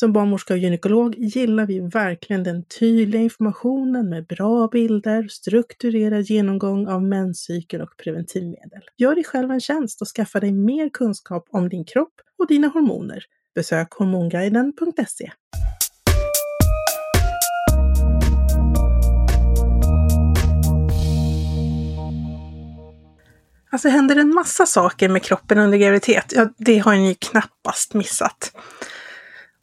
[0.00, 6.88] Som barnmorska och gynekolog gillar vi verkligen den tydliga informationen med bra bilder, strukturerad genomgång
[6.88, 8.80] av menscykel och preventivmedel.
[8.96, 12.68] Gör dig själv en tjänst och skaffa dig mer kunskap om din kropp och dina
[12.68, 13.24] hormoner.
[13.54, 15.32] Besök hormonguiden.se.
[23.70, 27.14] Alltså händer det en massa saker med kroppen under graviditet, ja det har ni ju
[27.14, 28.52] knappast missat.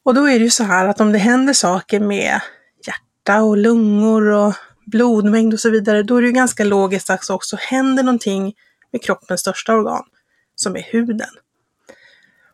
[0.07, 2.39] Och då är det ju så här att om det händer saker med
[2.87, 4.53] hjärta och lungor och
[4.85, 8.53] blodmängd och så vidare, då är det ju ganska logiskt att också händer någonting
[8.91, 10.03] med kroppens största organ,
[10.55, 11.29] som är huden.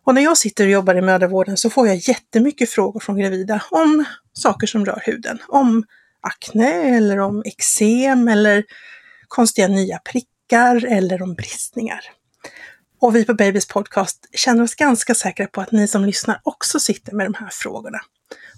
[0.04, 3.64] Och när jag sitter och jobbar i mödravården så får jag jättemycket frågor från gravida
[3.72, 5.40] om saker som rör huden.
[5.48, 5.84] Om
[6.22, 8.64] akne eller om eksem eller
[9.28, 12.02] konstiga nya prickar eller om bristningar.
[13.04, 16.80] Och vi på Babys podcast känner oss ganska säkra på att ni som lyssnar också
[16.80, 18.00] sitter med de här frågorna.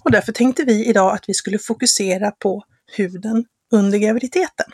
[0.04, 2.64] Och därför tänkte vi idag att vi skulle fokusera på
[2.96, 4.66] huden under graviditeten.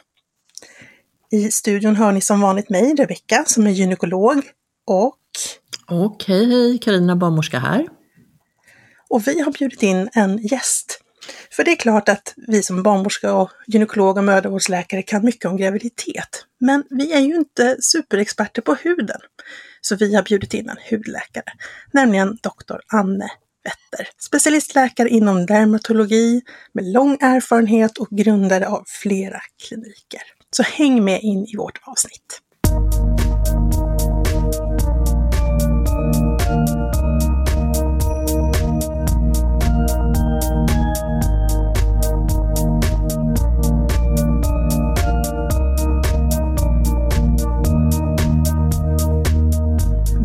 [1.31, 4.43] I studion hör ni som vanligt mig, Rebecka, som är gynekolog
[4.87, 5.19] och...
[5.89, 7.89] Och hej hej, Karina barnmorska här.
[9.09, 11.03] Och vi har bjudit in en gäst.
[11.51, 15.57] För det är klart att vi som barnmorska och gynekolog och mödravårdsläkare kan mycket om
[15.57, 16.47] graviditet.
[16.61, 19.21] Men vi är ju inte superexperter på huden.
[19.83, 21.53] Så vi har bjudit in en hudläkare,
[21.93, 23.29] nämligen doktor Anne
[23.65, 24.09] Wetter.
[24.19, 30.23] Specialistläkare inom dermatologi med lång erfarenhet och grundare av flera kliniker.
[30.51, 32.41] Så häng med in i vårt avsnitt.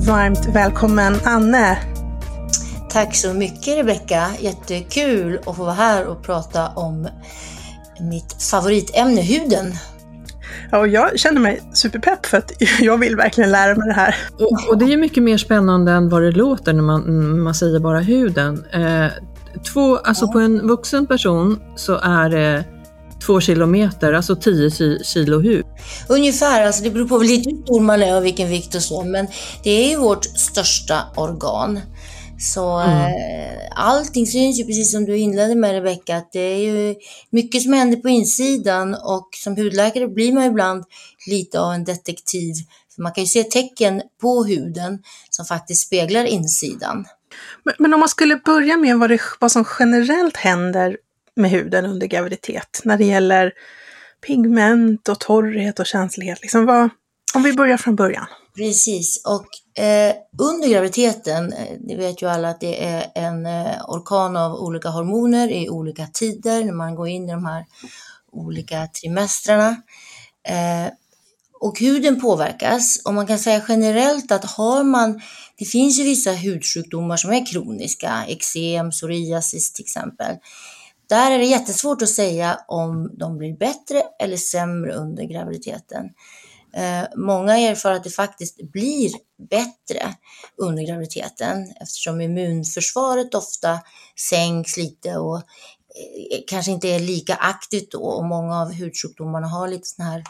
[0.08, 1.78] Varmt välkommen Anne!
[2.90, 4.28] Tack så mycket Rebecka!
[4.40, 7.08] Jättekul att få vara här och prata om
[8.00, 9.74] mitt favoritämne, huden.
[10.72, 14.16] Ja, och jag känner mig superpepp för att jag vill verkligen lära mig det här.
[14.40, 17.80] Och, och det är mycket mer spännande än vad det låter när man, man säger
[17.80, 18.66] bara huden.
[18.72, 19.08] Eh,
[19.74, 20.32] två, alltså ja.
[20.32, 22.64] på en vuxen person så är det
[23.26, 25.66] två kilometer, alltså 10 kilo hud.
[26.10, 29.04] Ungefär, alltså det beror på lite hur stor man är och vilken vikt och så,
[29.04, 29.28] men
[29.64, 31.80] det är ju vårt största organ.
[32.40, 32.98] Så mm.
[32.98, 36.96] eh, allting syns ju precis som du inledde med Rebecka, att det är ju
[37.30, 40.84] mycket som händer på insidan och som hudläkare blir man ibland
[41.28, 42.54] lite av en detektiv.
[42.96, 47.06] För man kan ju se tecken på huden som faktiskt speglar insidan.
[47.64, 50.98] Men, men om man skulle börja med vad, det, vad som generellt händer
[51.38, 53.54] med huden under graviditet när det gäller
[54.28, 56.42] pigment och torrhet och känslighet.
[56.42, 56.90] Liksom vad,
[57.34, 58.26] om vi börjar från början.
[58.56, 63.86] Precis, och eh, under graviditeten, eh, det vet ju alla att det är en eh,
[63.88, 67.66] orkan av olika hormoner i olika tider när man går in i de här
[68.32, 69.70] olika trimestrarna.
[70.48, 70.94] Eh,
[71.60, 75.22] och huden påverkas och man kan säga generellt att har man,
[75.58, 80.36] det finns ju vissa hudsjukdomar som är kroniska, eksem, psoriasis till exempel.
[81.10, 86.10] Där är det jättesvårt att säga om de blir bättre eller sämre under graviditeten.
[86.74, 89.12] Eh, många erfar att det faktiskt blir
[89.50, 90.16] bättre
[90.58, 93.80] under graviditeten eftersom immunförsvaret ofta
[94.30, 99.68] sänks lite och eh, kanske inte är lika aktivt då och många av hudsjukdomarna har
[99.68, 100.24] lite sån här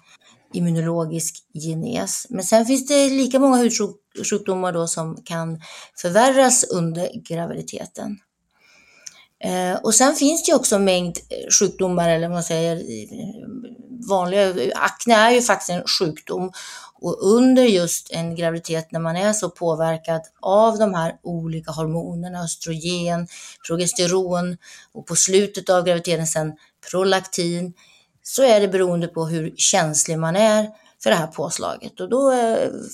[0.54, 2.26] immunologisk genes.
[2.30, 5.62] Men sen finns det lika många hudsjukdomar då som kan
[6.02, 8.18] förvärras under graviditeten.
[9.44, 12.76] Eh, och sen finns det ju också en mängd eh, sjukdomar, eller vad man säger,
[12.76, 13.48] eh,
[14.10, 16.52] vanliga, akne är ju faktiskt en sjukdom
[17.02, 22.44] och under just en graviditet när man är så påverkad av de här olika hormonerna,
[22.44, 23.28] östrogen,
[23.68, 24.58] progesteron
[24.94, 26.54] och på slutet av graviditeten sen
[26.92, 27.74] prolaktin,
[28.24, 30.70] så är det beroende på hur känslig man är
[31.04, 32.32] för det här påslaget och då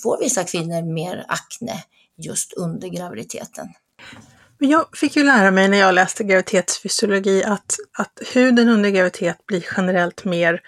[0.03, 1.83] får vissa kvinnor mer akne
[2.17, 3.67] just under graviditeten.
[4.63, 9.45] Men jag fick ju lära mig när jag läste graviditetsfysiologi att, att huden under graviditet
[9.45, 10.62] blir generellt mer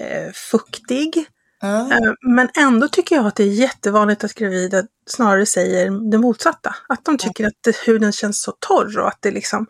[0.00, 1.26] eh, fuktig.
[1.62, 1.92] Mm.
[1.92, 6.76] Eh, men ändå tycker jag att det är jättevanligt att gravida snarare säger det motsatta.
[6.88, 7.52] Att de tycker mm.
[7.68, 9.66] att huden känns så torr och att det liksom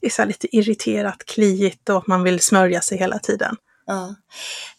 [0.00, 3.56] är så lite irriterat, kliigt och att man vill smörja sig hela tiden.
[3.86, 4.14] Ja.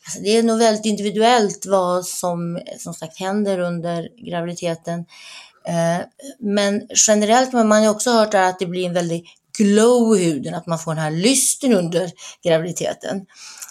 [0.05, 5.05] Alltså det är nog väldigt individuellt vad som som sagt händer under graviditeten.
[5.67, 6.05] Eh,
[6.39, 9.25] men generellt har man ju också hört att det blir en väldig
[9.57, 12.11] glow i huden, att man får den här lysten under
[12.43, 13.25] graviditeten.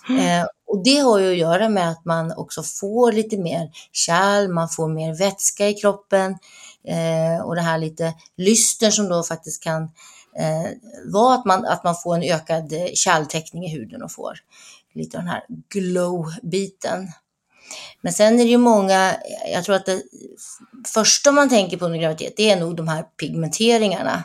[0.09, 0.47] Mm.
[0.67, 4.69] Och det har ju att göra med att man också får lite mer kärl, man
[4.69, 6.39] får mer vätska i kroppen
[6.85, 9.83] eh, och det här lite lysten som då faktiskt kan
[10.39, 10.71] eh,
[11.05, 14.39] vara att man, att man får en ökad eh, kärltäckning i huden och får
[14.95, 17.09] lite av den här glow-biten.
[18.01, 19.17] Men sen är det ju många,
[19.53, 20.03] jag tror att det
[20.95, 24.25] första man tänker på under graviditet, det är nog de här pigmenteringarna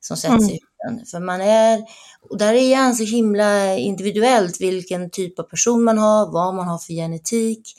[0.00, 0.50] som sätts mm.
[0.50, 1.06] i huden.
[1.06, 1.84] För man är,
[2.30, 6.68] och där är igen så himla individuellt vilken typ av person man har, vad man
[6.68, 7.74] har för genetik.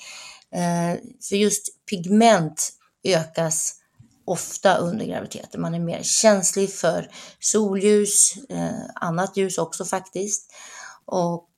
[0.51, 0.99] Eh,
[1.29, 2.69] för just pigment
[3.03, 3.73] ökas
[4.25, 5.61] ofta under graviditeten.
[5.61, 7.09] Man är mer känslig för
[7.39, 10.53] solljus, eh, annat ljus också faktiskt.
[11.05, 11.49] Och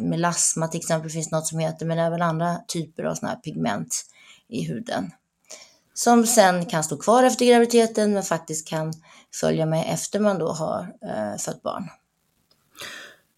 [0.00, 4.04] melasma till exempel finns något som heter, men även andra typer av sådana här pigment
[4.48, 5.10] i huden.
[5.94, 8.92] Som sen kan stå kvar efter graviditeten men faktiskt kan
[9.40, 11.88] följa med efter man då har eh, fött barn.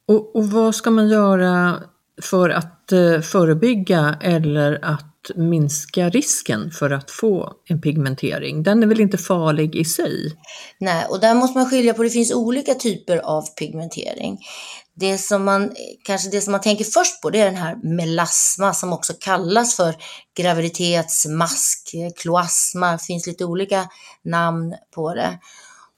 [0.07, 1.83] Och, och, vad ska man göra
[2.23, 8.63] för att eh, förebygga eller att minska risken för att få en pigmentering?
[8.63, 10.37] Den är väl inte farlig i sig?
[10.79, 14.39] Nej, och där måste man skilja på, det finns olika typer av pigmentering.
[15.01, 15.75] Det som man,
[16.05, 19.77] kanske det som man tänker först på det är den här melasma som också kallas
[19.77, 19.97] för
[20.37, 23.89] graviditetsmask, kloasma, det finns lite olika
[24.25, 25.39] namn på det.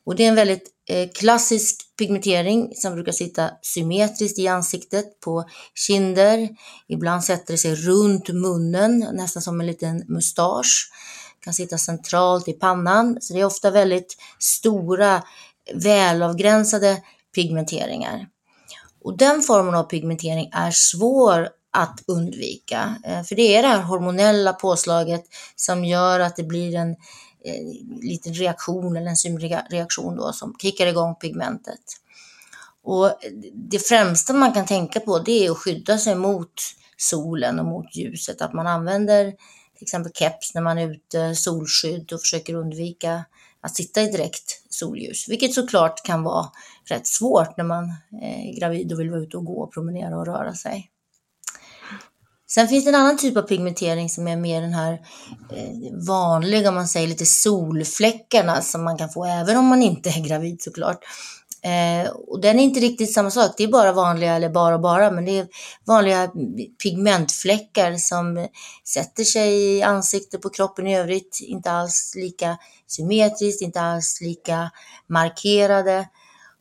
[0.07, 5.45] Och det är en väldigt eh, klassisk pigmentering som brukar sitta symmetriskt i ansiktet på
[5.75, 6.49] kinder.
[6.89, 10.91] Ibland sätter det sig runt munnen, nästan som en liten mustasch.
[11.41, 13.19] Kan sitta centralt i pannan.
[13.21, 15.23] Så det är ofta väldigt stora,
[15.75, 17.03] välavgränsade
[17.35, 18.27] pigmenteringar.
[19.05, 22.97] Och den formen av pigmentering är svår att undvika.
[23.05, 25.25] Eh, för det är det här hormonella påslaget
[25.57, 27.63] som gör att det blir en eh,
[28.03, 31.81] liten reaktion eller en enzymreaktion då som kickar igång pigmentet.
[32.85, 33.13] Och
[33.55, 36.53] det främsta man kan tänka på det är att skydda sig mot
[36.97, 38.43] solen och mot ljuset.
[38.43, 39.25] Att man använder
[39.79, 43.25] till exempel keps när man är ute, solskydd och försöker undvika
[43.63, 46.47] att sitta i direkt solljus, vilket såklart kan vara
[46.85, 47.85] rätt svårt när man
[48.23, 50.89] eh, är gravid och vill vara ute och gå, promenera och röra sig.
[52.55, 54.93] Sen finns det en annan typ av pigmentering som är mer den här
[55.53, 60.11] eh, vanliga, om man säger lite solfläckarna som man kan få även om man inte
[60.11, 60.99] är gravid såklart.
[61.65, 64.81] Eh, och den är inte riktigt samma sak, det är bara vanliga, eller bara och
[64.81, 65.49] bara, men det är
[65.87, 66.31] vanliga
[66.83, 68.49] pigmentfläckar som
[68.89, 74.71] sätter sig i ansiktet på kroppen i övrigt, inte alls lika symmetriskt, inte alls lika
[75.07, 76.09] markerade.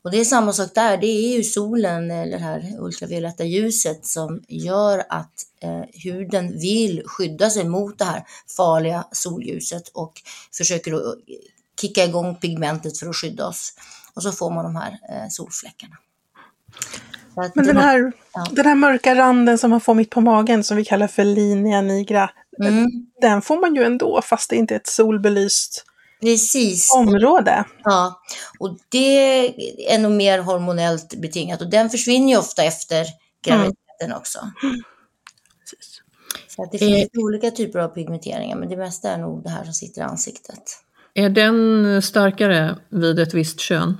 [0.03, 4.05] Och det är samma sak där, det är ju solen eller det här ultravioletta ljuset
[4.05, 8.23] som gör att eh, huden vill skydda sig mot det här
[8.57, 10.13] farliga solljuset och
[10.57, 11.15] försöker då
[11.81, 13.73] kicka igång pigmentet för att skydda oss.
[14.15, 15.95] Och så får man de här eh, solfläckarna.
[17.53, 18.47] Men den här, ja.
[18.51, 21.81] den här mörka randen som man får mitt på magen som vi kallar för linea
[21.81, 22.87] nigra, mm.
[23.21, 25.85] den får man ju ändå fast det inte är ett solbelyst
[26.21, 26.93] Precis.
[26.93, 27.65] område.
[27.83, 28.21] Ja,
[28.59, 29.47] och det
[29.93, 33.05] är nog mer hormonellt betingat och den försvinner ju ofta efter
[33.45, 34.17] graviditeten mm.
[34.17, 34.39] också.
[36.47, 37.23] Så det finns eh.
[37.23, 40.63] olika typer av pigmenteringar men det mesta är nog det här som sitter i ansiktet.
[41.13, 43.97] Är den starkare vid ett visst kön?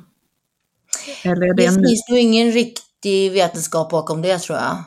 [1.23, 1.73] Eller är det, det en...
[1.75, 4.83] finns nog ingen riktig vetenskap bakom det tror jag.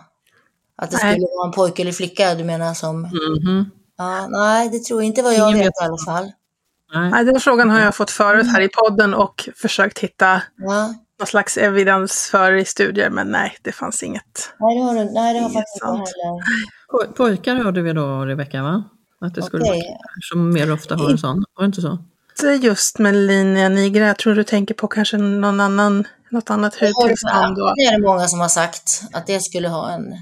[0.76, 1.12] Att det Nej.
[1.14, 3.00] skulle vara en pojke eller flicka du menar som...
[3.02, 3.70] Mhm.
[3.98, 6.32] Ja, nej, det tror jag inte vad jag Ingen vet i alla fall.
[6.94, 7.10] Nej.
[7.10, 10.94] Nej, den frågan har jag fått förut här i podden och försökt hitta Ja.
[11.18, 14.52] någon slags evidens för i studier, men nej, det fanns inget.
[14.60, 16.42] Nej, det har, du, nej, det har faktiskt inte heller.
[16.92, 18.84] Po- Pojkar hörde vi då, Rebecka, va?
[19.20, 19.80] Att det skulle Okej.
[19.80, 19.98] vara
[20.32, 21.44] som mer ofta har en sån.
[21.54, 21.98] Var det inte så?
[22.42, 26.74] Inte just med linea nigra, jag tror du tänker på kanske någon annan, något annat
[26.74, 27.56] hudtillstånd.
[27.56, 27.74] då.
[27.76, 30.12] Det är det många som har sagt, att det skulle ha en...
[30.12, 30.18] eh,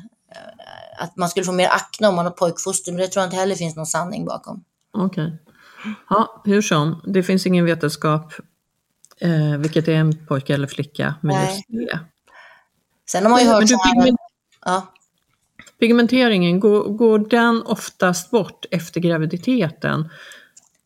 [1.05, 3.37] Att man skulle få mer akne om man har pojkfoster, men det tror jag inte
[3.37, 4.65] heller finns någon sanning bakom.
[4.93, 5.39] Okej.
[6.11, 7.03] Ja, hur som.
[7.07, 8.33] Det finns ingen vetenskap
[9.21, 11.55] eh, vilket är en pojke eller flicka med Nej.
[11.55, 11.99] just det.
[13.11, 13.93] Sen har man ju Men hört du, så här...
[13.95, 14.21] pigment,
[14.65, 14.87] Ja.
[15.81, 20.09] pigmenteringen, går, går den oftast bort efter graviditeten?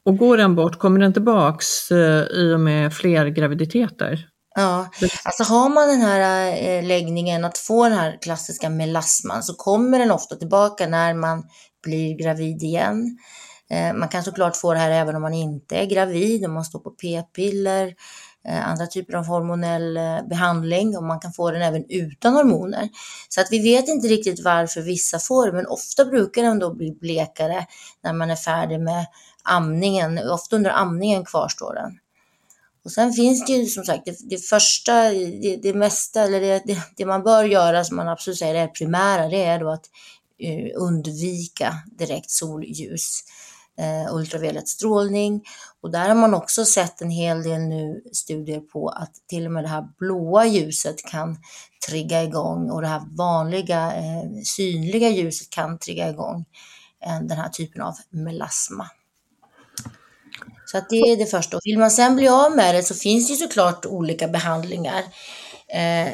[0.06, 4.28] Och går den bort, kommer den tillbaks eh, i och med fler graviditeter?
[4.54, 4.88] Ja,
[5.24, 9.98] alltså har man den här eh, läggningen att få den här klassiska melasman så kommer
[9.98, 11.44] den ofta tillbaka när man
[11.82, 13.18] blir gravid igen.
[13.70, 16.64] Eh, man kan såklart få det här även om man inte är gravid, om man
[16.64, 17.94] står på p-piller,
[18.62, 19.98] andra typer av hormonell
[20.30, 22.88] behandling och man kan få den även utan hormoner.
[23.28, 26.74] Så att vi vet inte riktigt varför vissa får det, men ofta brukar den då
[26.74, 27.66] bli blekare
[28.02, 29.06] när man är färdig med
[29.46, 30.30] amningen.
[30.30, 31.98] Ofta under amningen kvarstår den.
[32.86, 36.62] Och sen finns det ju som sagt det, det första, det, det mesta, eller det,
[36.66, 39.90] det, det man bör göra som man absolut säger är primära, det är då att
[40.38, 43.20] eh, undvika direkt solljus,
[43.78, 45.42] eh, ultraviolett strålning.
[45.80, 49.52] Och där har man också sett en hel del nu studier på att till och
[49.52, 51.38] med det här blåa ljuset kan
[51.88, 56.44] trigga igång och det här vanliga eh, synliga ljuset kan trigga igång
[57.06, 58.90] eh, den här typen av melasma.
[60.66, 61.56] Så att det är det första.
[61.56, 65.02] Och vill man sen bli av med det så finns det ju såklart olika behandlingar.
[65.68, 66.12] Eh,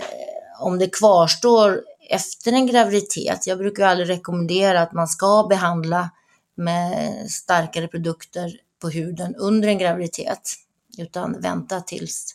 [0.60, 6.10] om det kvarstår efter en graviditet, jag brukar aldrig rekommendera att man ska behandla
[6.54, 10.54] med starkare produkter på huden under en graviditet,
[10.98, 12.34] utan vänta tills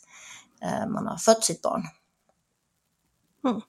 [0.62, 1.84] eh, man har fött sitt barn.
[3.46, 3.62] Mm.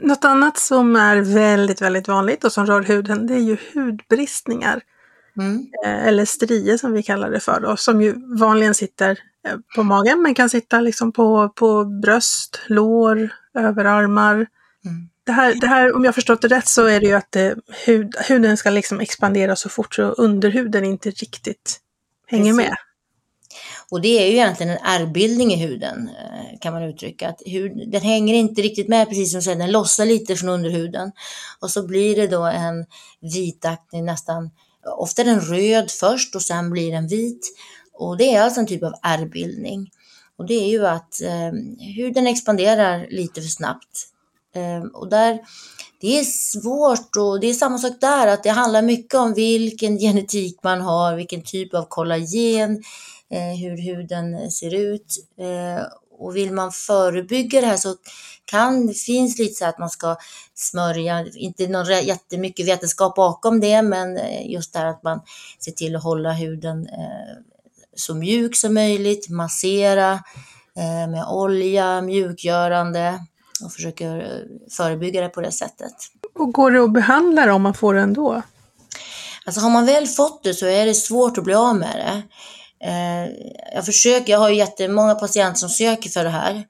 [0.00, 4.82] Något annat som är väldigt, väldigt vanligt och som rör huden, det är ju hudbristningar.
[5.38, 5.66] Mm.
[5.84, 9.82] eh, eller strier som vi kallar det för då, som ju vanligen sitter eh, på
[9.82, 14.34] magen men kan sitta liksom på, på bröst, lår, överarmar.
[14.34, 15.08] Mm.
[15.24, 17.54] Det här, det här, om jag förstått det rätt så är det ju att det,
[17.86, 21.80] hud, huden ska liksom expandera så fort så underhuden inte riktigt
[22.26, 22.56] hänger Precis.
[22.56, 22.76] med.
[23.90, 27.28] Och det är ju egentligen en ärrbildning i huden, eh, kan man uttrycka.
[27.28, 30.48] Att hud, den hänger inte riktigt med, precis som du säger, den lossar lite från
[30.48, 31.12] underhuden.
[31.60, 32.86] Och så blir det då en
[33.20, 34.50] vitaktig, nästan,
[34.86, 37.56] ofta är den röd först och sen blir den vit.
[37.92, 39.90] Och det är alltså en typ av ärrbildning.
[40.38, 41.52] Och det är ju att eh,
[41.96, 44.08] huden expanderar lite för snabbt.
[44.54, 45.38] Eh, och där,
[46.00, 49.98] det är svårt och det är samma sak där, att det handlar mycket om vilken
[49.98, 52.82] genetik man har, vilken typ av kollagen,
[53.30, 55.26] eh, hur huden ser ut.
[55.38, 55.84] Eh,
[56.18, 57.96] och vill man förebygga det här så
[58.44, 60.16] kan det finns lite så att man ska
[60.54, 65.20] smörja, inte någon jättemycket vetenskap bakom det, men eh, just det här att man
[65.60, 67.36] ser till att hålla huden eh,
[67.96, 70.12] så mjuk som möjligt, massera
[70.76, 73.26] eh, med olja, mjukgörande
[73.64, 75.94] och försöker förebygga det på det sättet.
[76.34, 78.42] Och går det att behandla det om man får det ändå?
[79.46, 82.22] Alltså har man väl fått det så är det svårt att bli av med det.
[82.84, 83.30] Eh,
[83.74, 86.64] jag försöker, jag har ju jättemånga patienter som söker för det här.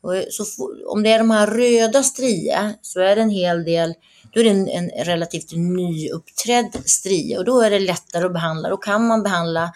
[0.00, 0.44] Och så
[0.86, 3.94] om det är de här röda strie så är det en hel del,
[4.32, 8.68] då är det en, en relativt nyuppträdd strie och då är det lättare att behandla.
[8.68, 9.72] Då kan man behandla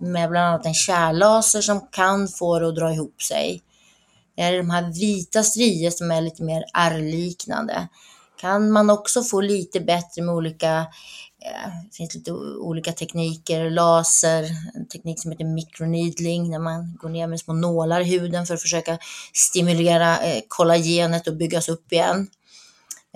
[0.00, 3.62] med bland annat en kärllaser som kan få det att dra ihop sig.
[4.36, 7.88] Är det de här vita strier som är lite mer ärrliknande
[8.40, 10.86] kan man också få lite bättre med olika
[11.40, 17.26] det finns lite olika tekniker, laser, en teknik som heter microneedling, när man går ner
[17.26, 18.98] med små nålar i huden för att försöka
[19.32, 22.28] stimulera eh, kollagenet och byggas upp igen.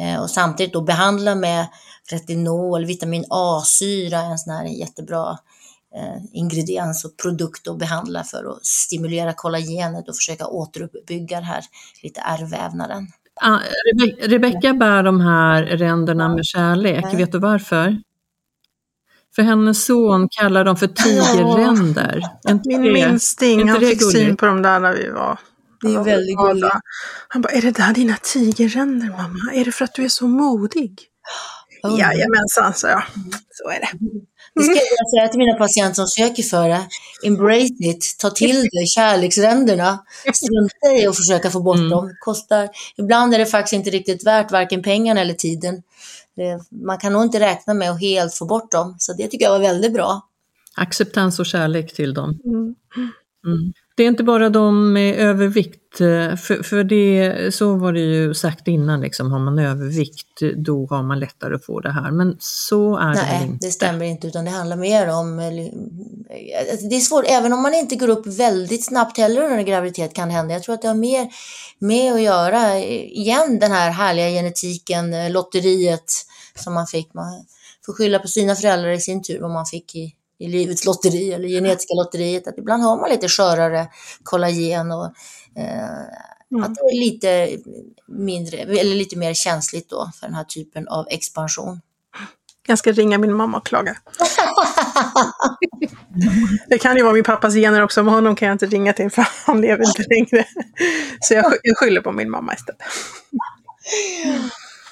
[0.00, 1.66] Eh, och samtidigt då behandla med
[2.10, 5.38] retinol, vitamin A-syra, en sån här jättebra
[5.96, 11.64] eh, ingrediens och produkt att behandla för att stimulera kollagenet och försöka återuppbygga det här
[12.02, 13.06] lite ärrvävnaden.
[13.40, 13.58] Ah,
[13.92, 17.04] Rebe- Rebecka bär de här ränderna med kärlek.
[17.04, 17.16] Nej.
[17.16, 17.96] Vet du varför?
[19.34, 22.22] För hennes son kallar dem för tigerränder.
[22.48, 25.38] Inte Min minsting, inte han fick syn på dem där när vi var
[25.82, 26.74] Det är väldigt gulligt.
[27.28, 29.52] Han bara, är det där dina tigerränder mamma?
[29.54, 31.00] Är det för att du är så modig?
[31.82, 31.98] Oh.
[31.98, 33.02] Jajamensan, sa jag.
[33.50, 33.88] Så är det.
[34.54, 36.86] Det ska jag säga till mina patienter som söker för det.
[37.24, 39.98] Embrace it, ta till dig kärleksränderna.
[40.34, 42.16] Strunta i att försöka få bort dem.
[42.20, 45.82] Kostar, ibland är det faktiskt inte riktigt värt varken pengarna eller tiden.
[46.70, 49.52] Man kan nog inte räkna med att helt få bort dem, så det tycker jag
[49.52, 50.28] var väldigt bra.
[50.76, 52.38] Acceptans och kärlek till dem.
[53.46, 53.72] Mm.
[53.96, 58.34] Det är inte bara de med övervikt, eh, för, för det, så var det ju
[58.34, 62.10] sagt innan, liksom, har man övervikt då har man lättare att få det här.
[62.10, 63.66] Men så är det väl Nej, inte?
[63.66, 65.38] det stämmer inte, utan det handlar mer om...
[65.38, 65.46] eh,
[66.70, 70.14] alltså, Det är svårt, även om man inte går upp väldigt snabbt heller under graviditet
[70.14, 70.54] kan hända.
[70.54, 71.28] Jag tror att det har mer
[71.78, 76.12] med att göra, eh, igen, den här härliga genetiken, lotteriet
[76.54, 77.14] som man fick.
[77.14, 77.44] Man
[77.86, 81.32] får skylla på sina föräldrar i sin tur vad man fick i, i livets lotteri
[81.32, 82.46] eller genetiska lotteriet.
[82.46, 83.88] Att ibland har man lite skörare
[84.22, 85.04] kollagen och
[85.56, 87.48] eh, att det är lite
[88.08, 91.80] mindre, eller lite mer känsligt då för den här typen av expansion.
[92.66, 93.96] Jag ska ringa min mamma och klaga.
[96.68, 99.10] det kan ju vara min pappas gener också, men honom kan jag inte ringa till
[99.10, 100.46] för han lever inte längre.
[101.20, 102.82] Så jag, jag skyller på min mamma istället.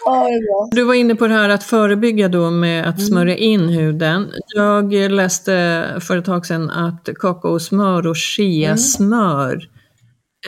[0.04, 0.68] Ja, det är bra.
[0.72, 4.32] Du var inne på det här att förebygga då med att smörja in huden.
[4.56, 9.68] Jag läste för ett tag sedan att kakaosmör och cheasmör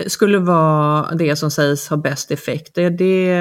[0.07, 2.79] skulle vara det som sägs ha bäst effekt.
[2.79, 3.37] Är det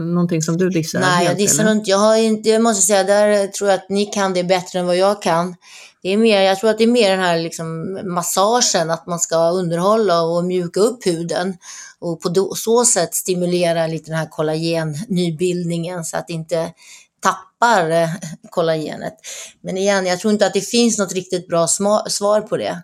[0.00, 1.00] någonting som du dissar?
[1.00, 1.90] Nej, jag dissar inte.
[1.90, 2.48] Jag, har inte.
[2.48, 5.54] jag måste säga, där tror jag att ni kan det bättre än vad jag kan.
[6.02, 9.18] Det är mer, jag tror att det är mer den här liksom massagen, att man
[9.18, 11.56] ska underhålla och mjuka upp huden
[11.98, 16.72] och på så sätt stimulera lite den här kollagen-nybildningen så att det inte
[17.20, 18.08] tappar eh,
[18.50, 19.14] kollagenet.
[19.60, 21.66] Men igen, jag tror inte att det finns något riktigt bra
[22.08, 22.82] svar på det.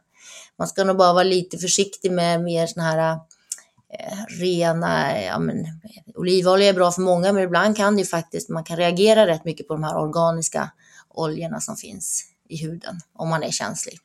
[0.62, 3.12] Man ska nog bara vara lite försiktig med mer såna här
[3.99, 5.66] eh, rena, ja men
[6.14, 9.45] olivolja är bra för många, men ibland kan det ju faktiskt, man kan reagera rätt
[9.45, 10.71] mycket på de här organiska
[11.09, 13.99] oljorna som finns i huden om man är känslig.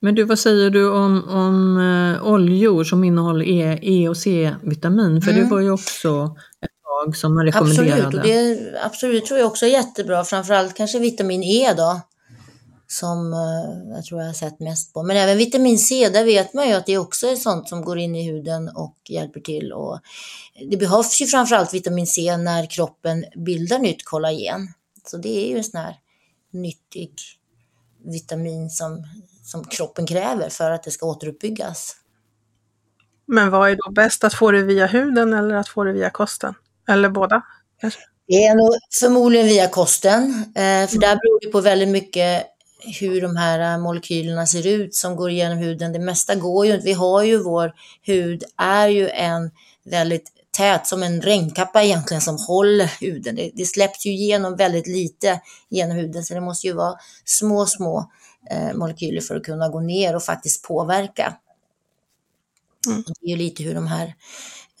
[0.00, 5.22] Men du, vad säger du om, om eh, oljor som innehåller E, e och C-vitamin?
[5.22, 7.92] För det var ju också ett tag som man rekommenderade.
[7.92, 8.06] Mm.
[8.06, 12.00] Absolut, och det absolut tror jag också är jättebra, framförallt kanske vitamin E då,
[12.90, 15.02] som eh, jag tror jag har sett mest på.
[15.02, 17.98] Men även vitamin C, där vet man ju att det också är sånt som går
[17.98, 19.72] in i huden och hjälper till.
[19.72, 20.00] Och
[20.70, 24.68] det behövs ju framförallt vitamin C när kroppen bildar nytt kollagen.
[25.06, 25.96] Så det är ju en sån här
[26.52, 27.12] nyttig
[28.04, 29.06] vitamin som,
[29.44, 31.96] som kroppen kräver för att det ska återuppbyggas.
[33.26, 36.10] Men vad är då bäst, att få det via huden eller att få det via
[36.10, 36.54] kosten?
[36.88, 37.42] Eller båda?
[38.28, 42.46] Det är nog förmodligen via kosten, eh, för där beror det på väldigt mycket
[43.00, 45.92] hur de här eh, molekylerna ser ut som går igenom huden.
[45.92, 46.84] Det mesta går ju inte.
[46.84, 49.50] Vi har ju vår hud är ju en
[49.84, 53.36] väldigt tät, som en regnkappa egentligen, som håller huden.
[53.36, 57.66] Det, det släpps ju igenom väldigt lite genom huden, så det måste ju vara små,
[57.66, 58.10] små
[58.50, 61.36] eh, molekyler för att kunna gå ner och faktiskt påverka.
[62.86, 64.14] Och det är ju lite hur de här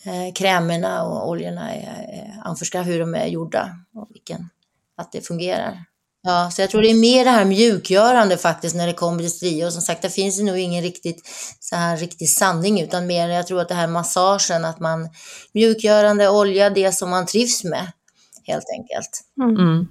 [0.04, 4.48] eh, krämerna och oljorna är, är anförskaffade, hur de är gjorda och vilken,
[4.96, 5.84] att det fungerar.
[6.22, 9.30] Ja, så jag tror det är mer det här mjukgörande faktiskt när det kommer till
[9.30, 9.66] strior.
[9.66, 11.22] Och som sagt, det finns ju nog ingen riktigt
[11.60, 15.08] så här riktig sanning, utan mer jag tror att det här massagen, att man
[15.54, 17.92] mjukgörande olja, det som man trivs med
[18.44, 19.20] helt enkelt.
[19.58, 19.86] Mm.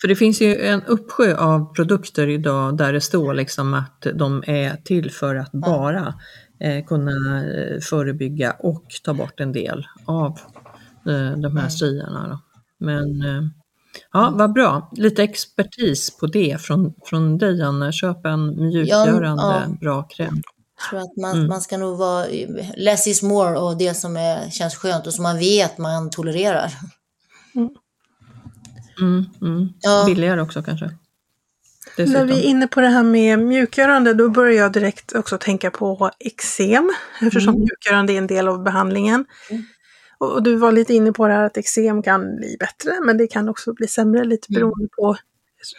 [0.00, 4.44] För det finns ju en uppsjö av produkter idag där det står liksom att de
[4.46, 6.14] är till för att bara
[6.60, 10.38] eh, kunna eh, förebygga och ta bort en del av
[11.06, 12.28] eh, de här strierna.
[12.28, 12.40] Då.
[12.86, 13.42] Men eh,
[14.12, 14.90] ja, vad bra.
[14.92, 17.92] Lite expertis på det från, från dig Anna.
[17.92, 19.76] Köp en mjukgörande ja.
[19.80, 20.42] bra kräm.
[20.76, 22.26] Jag tror att man, man ska nog vara
[22.76, 26.72] less is more och det som är, känns skönt och som man vet man tolererar.
[29.00, 29.68] Mm, mm.
[29.80, 30.04] Ja.
[30.06, 30.90] Billigare också kanske.
[31.96, 32.26] När Dessutom.
[32.26, 36.10] vi är inne på det här med mjukgörande, då börjar jag direkt också tänka på
[36.18, 39.24] eksem, eftersom mjukgörande är en del av behandlingen.
[40.20, 43.26] Och du var lite inne på det här att eksem kan bli bättre, men det
[43.26, 45.16] kan också bli sämre, lite beroende på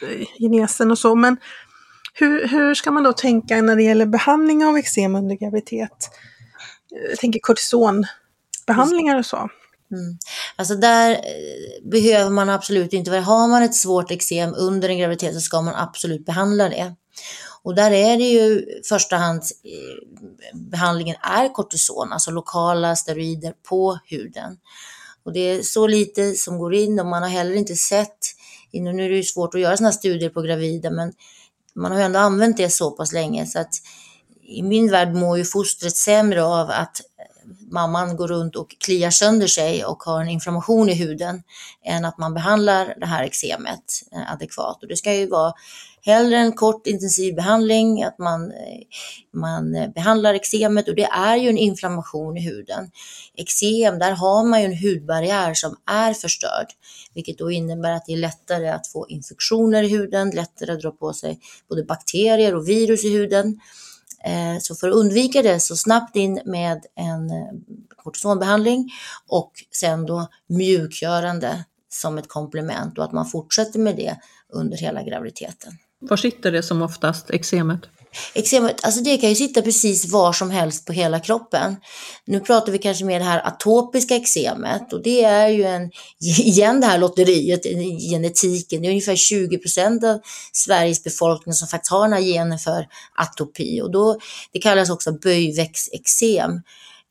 [0.01, 1.15] eh, genesen och så.
[1.15, 1.37] Men
[2.13, 6.09] hur, hur ska man då tänka när det gäller behandling av eksem under graviditet?
[7.09, 9.37] Jag tänker kortisonbehandlingar och så.
[9.91, 10.17] Mm.
[10.55, 13.11] Alltså där eh, behöver man absolut inte.
[13.11, 16.95] Har man ett svårt eksem under en graviditet så ska man absolut behandla det.
[17.63, 23.99] Och där är det ju första hand eh, behandlingen är kortison, alltså lokala steroider på
[24.05, 24.57] huden.
[25.23, 28.17] Och det är så lite som går in och man har heller inte sett,
[28.73, 31.13] nu är det ju svårt att göra sådana studier på gravida, men
[31.75, 33.73] man har ju ändå använt det så pass länge så att
[34.41, 39.09] i min värld mår ju fostret sämre av att eh, mamman går runt och kliar
[39.09, 41.43] sönder sig och har en inflammation i huden
[41.85, 44.83] än att man behandlar det här eksemet eh, adekvat.
[44.83, 45.53] Och det ska ju vara
[46.01, 48.81] hellre en kort intensiv behandling, att man, eh,
[49.33, 52.91] man eh, behandlar eksemet och det är ju en inflammation i huden.
[53.35, 56.67] Eksem, där har man ju en hudbarriär som är förstörd,
[57.13, 60.91] vilket då innebär att det är lättare att få infektioner i huden, lättare att dra
[60.91, 63.59] på sig både bakterier och virus i huden.
[64.23, 67.31] Eh, så för att undvika det så snabbt in med en
[67.95, 68.89] kortisonbehandling
[69.27, 74.15] och sen då mjukgörande som ett komplement och att man fortsätter med det
[74.49, 75.73] under hela graviditeten.
[76.01, 77.79] Var sitter det som oftast, eksemet?
[78.33, 81.75] Eksemet, alltså det kan ju sitta precis var som helst på hela kroppen.
[82.25, 86.81] Nu pratar vi kanske mer det här atopiska eksemet och det är ju en, igen
[86.81, 87.63] det här lotteriet,
[88.11, 90.19] genetiken, det är ungefär 20 procent av
[90.53, 94.19] Sveriges befolkning som faktiskt har den här genen för atopi och då,
[94.51, 96.51] det kallas också böjväxteksem.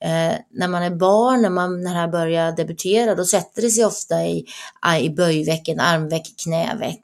[0.05, 3.71] Eh, när man är barn, när, man, när det här börjar debutera, då sätter det
[3.71, 4.45] sig ofta i,
[5.01, 7.03] i böjvecken, armveck, knäveck.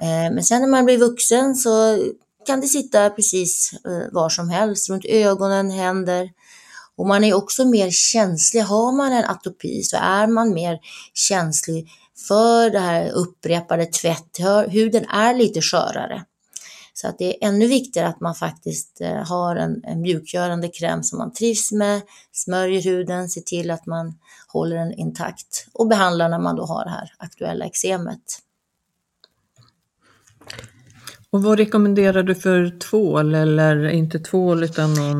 [0.00, 1.98] Eh, men sen när man blir vuxen så
[2.46, 6.30] kan det sitta precis eh, var som helst, runt ögonen, händer.
[6.96, 8.60] Och man är också mer känslig.
[8.60, 10.78] Har man en atopi så är man mer
[11.14, 11.88] känslig
[12.28, 14.38] för det här upprepade tvätt.
[14.68, 16.24] Huden är lite skörare.
[16.94, 21.02] Så att det är ännu viktigare att man faktiskt eh, har en, en mjukgörande kräm
[21.02, 22.00] som man trivs med,
[22.32, 26.84] smörjer huden, ser till att man håller den intakt och behandlar när man då har
[26.84, 28.22] det här aktuella eksemet.
[31.32, 35.18] Och vad rekommenderar du för tvål eller inte tvål utan någon,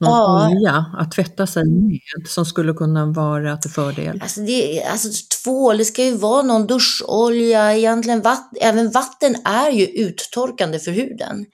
[0.00, 0.48] någon ja.
[0.48, 4.20] olja att tvätta sig med som skulle kunna vara till fördel?
[4.22, 5.08] Alltså, det, alltså
[5.44, 10.90] tvål, det ska ju vara någon duscholja, egentligen vatt, även vatten är ju uttorkande för
[10.90, 11.46] huden.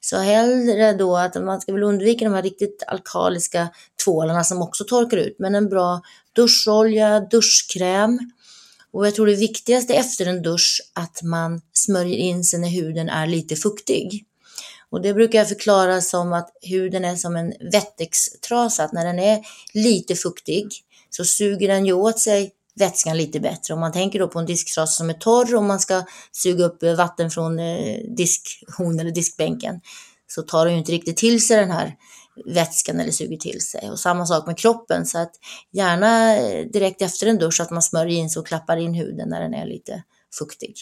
[0.00, 3.68] Så hellre då att man ska väl undvika de här riktigt alkaliska
[4.04, 6.00] tvålarna som också torkar ut, men en bra
[6.36, 8.18] duscholja, duschkräm,
[8.96, 13.08] och jag tror det viktigaste efter en dusch att man smörjer in sig när huden
[13.08, 14.24] är lite fuktig.
[14.90, 19.18] Och det brukar jag förklara som att huden är som en wettextrasa, att när den
[19.18, 19.40] är
[19.72, 20.68] lite fuktig
[21.10, 23.74] så suger den ju åt sig vätskan lite bättre.
[23.74, 26.82] Om man tänker då på en disktrasa som är torr och man ska suga upp
[26.82, 29.80] eh, vatten från eh, diskhon eller diskbänken
[30.26, 31.94] så tar den ju inte riktigt till sig den här
[32.44, 33.90] vätskan eller suger till sig.
[33.90, 35.32] Och samma sak med kroppen, så att
[35.72, 39.28] gärna eh, direkt efter en dusch att man smörjer in sig och klappar in huden
[39.28, 40.02] när den är lite
[40.38, 40.74] fuktig.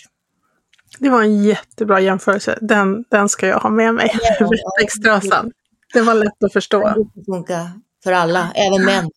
[0.99, 2.59] Det var en jättebra jämförelse.
[2.61, 4.19] Den, den ska jag ha med mig.
[4.41, 4.49] Ja,
[4.83, 5.53] Extrasan.
[5.93, 7.09] Det var lätt att förstå.
[7.15, 7.71] Det funkar
[8.05, 9.11] för alla, även män.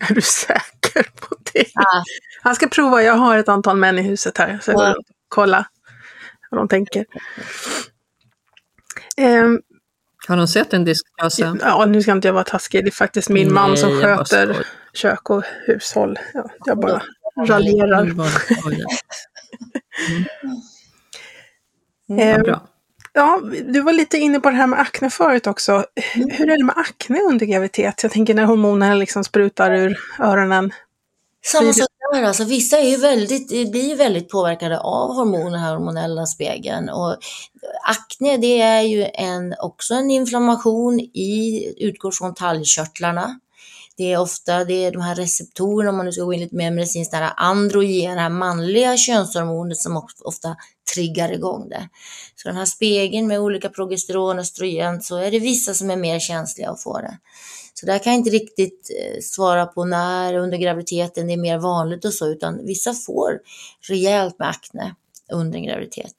[0.08, 1.64] Är du säker på det?
[1.74, 2.04] Ja.
[2.42, 4.58] Han ska prova, jag har ett antal män i huset här.
[4.62, 4.84] Så jag ja.
[4.84, 5.66] går och kolla
[6.50, 7.06] vad de tänker.
[9.16, 9.60] Um,
[10.30, 11.56] har de sett en disktrasa?
[11.60, 12.84] Ja, nu ska inte jag vara taskig.
[12.84, 14.56] Det är faktiskt min Nej, man som sköter
[14.92, 16.18] kök och hushåll.
[16.34, 17.02] Ja, jag bara
[17.46, 18.02] raljerar.
[18.02, 18.20] Mm.
[22.10, 22.46] Mm.
[22.46, 22.58] Eh,
[23.12, 25.84] ja, du var lite inne på det här med akne förut också.
[26.14, 26.30] Mm.
[26.30, 28.02] Hur är det med akne under graviditet?
[28.02, 30.72] Jag tänker när hormonerna liksom sprutar ur öronen.
[31.44, 36.88] Samma sak där, alltså vissa är ju väldigt, blir väldigt påverkade av hormoner, hormonella spegeln.
[36.88, 37.16] Och
[37.88, 43.40] akne det är ju en, också en inflammation i, utgår från talgkörtlarna.
[43.96, 46.56] Det är ofta det är de här receptorerna, om man nu ska gå in lite
[46.56, 50.56] mer medicinskt, det här androgen, det här manliga könshormonet som ofta
[50.94, 51.88] triggar igång det.
[52.36, 56.18] Så den här spegeln med olika progesteron, östrogen, så är det vissa som är mer
[56.18, 57.18] känsliga att få det.
[57.80, 61.58] Så där kan jag inte riktigt eh, svara på när under graviditeten det är mer
[61.58, 63.40] vanligt och så, utan vissa får
[63.88, 64.94] rejält med akne
[65.32, 66.14] under en graviditet.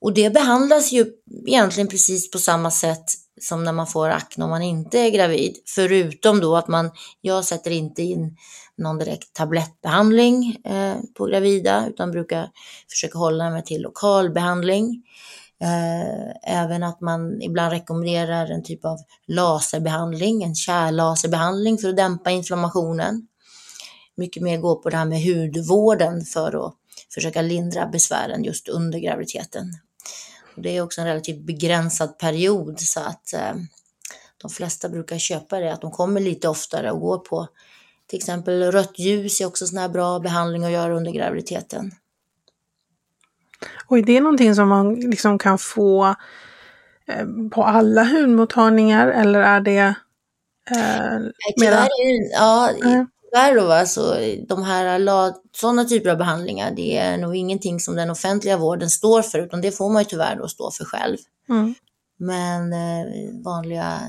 [0.00, 1.06] Och det behandlas ju
[1.46, 3.04] egentligen precis på samma sätt
[3.40, 5.56] som när man får akne om man inte är gravid.
[5.66, 8.36] Förutom då att man, jag sätter inte in
[8.78, 12.48] någon direkt tablettbehandling eh, på gravida utan brukar
[12.90, 15.02] försöka hålla mig till lokalbehandling.
[15.62, 22.30] Eh, även att man ibland rekommenderar en typ av laserbehandling, en kärllaserbehandling för att dämpa
[22.30, 23.26] inflammationen.
[24.16, 26.74] Mycket mer gå på det här med hudvården för att
[27.14, 29.72] försöka lindra besvären just under graviditeten.
[30.56, 33.54] Och det är också en relativt begränsad period så att eh,
[34.36, 37.48] de flesta brukar köpa det, att de kommer lite oftare och går på
[38.06, 41.92] till exempel rött ljus är också sån här bra behandling att göra under graviditeten.
[43.86, 46.14] Och är det någonting som man liksom kan få
[47.06, 49.94] eh, på alla hudmottagningar eller är det
[50.70, 51.18] eh,
[51.56, 51.86] mera...
[52.32, 52.70] Ja,
[53.30, 54.14] tyvärr då va, så
[54.48, 59.22] de här sådana typer av behandlingar, det är nog ingenting som den offentliga vården står
[59.22, 61.16] för, utan det får man ju tyvärr då stå för själv.
[61.48, 61.74] Mm.
[62.18, 63.06] Men eh,
[63.44, 64.00] vanliga,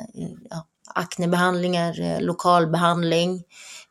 [0.50, 3.44] ja, aknebehandlingar, eh, lokalbehandling,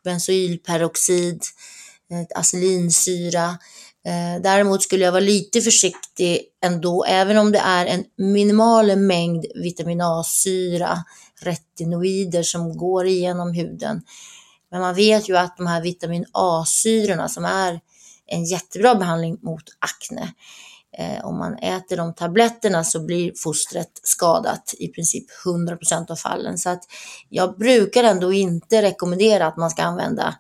[0.05, 1.43] benzoylperoxid,
[2.11, 3.59] eh, acelinsyra.
[4.07, 9.47] Eh, däremot skulle jag vara lite försiktig ändå, även om det är en minimal mängd
[9.55, 11.05] vitamin A-syra,
[11.41, 14.03] retinoider som går igenom huden.
[14.71, 17.81] Men man vet ju att de här vitamin A-syrorna som är
[18.27, 20.35] en jättebra behandling mot akne,
[20.99, 26.59] Eh, om man äter de tabletterna så blir fostret skadat i princip 100% av fallen.
[26.59, 26.83] Så att
[27.29, 30.35] jag brukar ändå inte rekommendera att man ska använda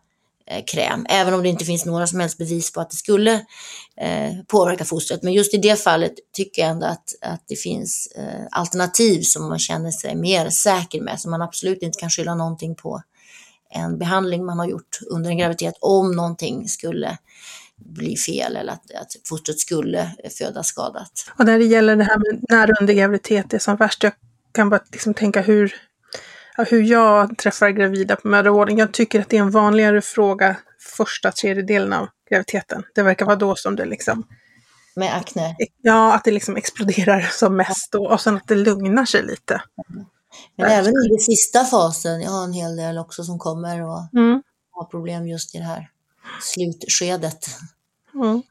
[0.51, 3.33] Eh, kräm, även om det inte finns några som helst bevis på att det skulle
[3.97, 5.23] eh, påverka fostret.
[5.23, 9.49] Men just i det fallet tycker jag ändå att, att det finns eh, alternativ som
[9.49, 13.03] man känner sig mer säker med, som man absolut inte kan skylla någonting på
[13.75, 17.19] en behandling man har gjort under en graviditet om någonting skulle
[17.77, 21.13] bli fel eller att, att fostret skulle födas skadat.
[21.39, 24.13] Och när det gäller det här med när under graviditet är som värst, jag
[24.53, 25.75] kan bara liksom tänka hur,
[26.65, 28.79] hur jag träffar gravida på mödravården.
[28.79, 30.57] Jag tycker att det är en vanligare fråga
[30.97, 32.83] första tredjedelen av graviditeten.
[32.95, 34.25] Det verkar vara då som det liksom
[34.95, 35.57] med akne?
[35.83, 39.63] Ja, att det liksom exploderar som mest då och sen att det lugnar sig lite.
[40.57, 40.79] Men Där.
[40.79, 44.43] även i den sista fasen, jag har en hel del också som kommer och mm.
[44.71, 45.91] har problem just i det här
[46.41, 47.49] slutskedet.
[48.15, 48.43] Mm.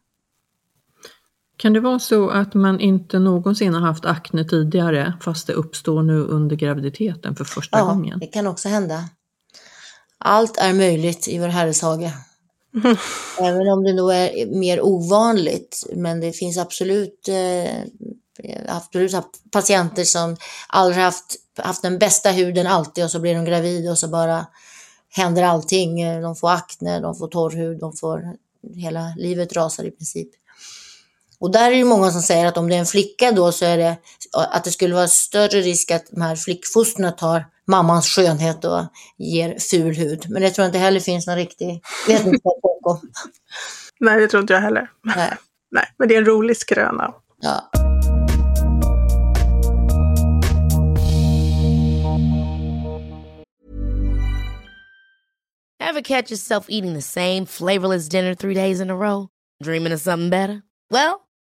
[1.59, 6.03] Kan det vara så att man inte någonsin har haft akne tidigare fast det uppstår
[6.03, 8.19] nu under graviditeten för första ja, gången?
[8.21, 9.09] Ja, det kan också hända.
[10.17, 12.13] Allt är möjligt i vår Herres hage.
[13.39, 17.83] Även om det nog är mer ovanligt, men det finns absolut, eh,
[18.67, 19.11] absolut
[19.51, 23.97] patienter som aldrig haft, haft den bästa huden alltid och så blir de gravida och
[23.97, 24.45] så bara
[25.09, 26.21] händer allting.
[26.21, 28.35] De får akne, de får torr hud, de får
[28.75, 30.29] hela livet rasar i princip.
[31.39, 33.65] Och där är det många som säger att om det är en flicka då så
[33.65, 33.97] är det
[34.33, 38.85] att det skulle vara större risk att de här flickfosterna tar mammans skönhet och
[39.17, 40.25] ger ful hud.
[40.29, 43.09] Men det tror jag inte heller finns någon riktig vetenskap bakom.
[43.99, 44.91] Nej, det tror inte jag heller.
[45.03, 45.33] Nej.
[45.71, 47.13] Nej, men det är en rolig skröna.
[47.41, 47.71] Ja.
[55.79, 59.27] Ever catch yourself eating the same flavorless dinner three days in a row?
[59.63, 60.61] Dreaming of something better?
[60.91, 61.28] Well,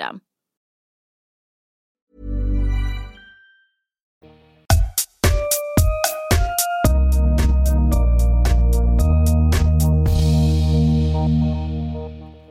[0.00, 0.20] system.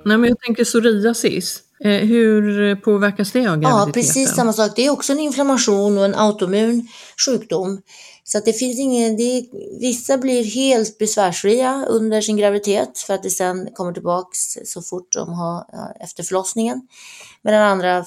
[0.05, 1.63] Nej, men jag tänker psoriasis.
[1.83, 3.88] Eh, hur påverkas det av graviditeten?
[3.88, 4.71] Ja, precis samma sak.
[4.75, 6.88] Det är också en inflammation och en autoimmun
[7.25, 7.81] sjukdom.
[8.31, 9.45] Så att det finns ingen, det,
[9.79, 15.13] vissa blir helt besvärsfria under sin graviditet för att det sen kommer tillbaks så fort
[15.13, 15.65] de har
[15.99, 16.81] efter förlossningen.
[17.41, 18.05] Medan andra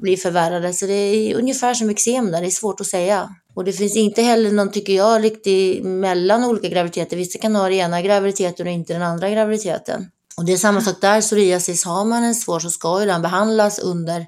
[0.00, 0.72] blir förvärrade.
[0.72, 3.34] Så det är ungefär som eksem där, det är svårt att säga.
[3.54, 7.16] Och det finns inte heller någon, tycker jag, riktigt mellan olika graviditeter.
[7.16, 10.10] Vissa kan ha den ena graviditeten och inte den andra graviditeten.
[10.36, 13.22] Och det är samma sak där, psoriasis, har man en svår så ska ju den
[13.22, 14.26] behandlas under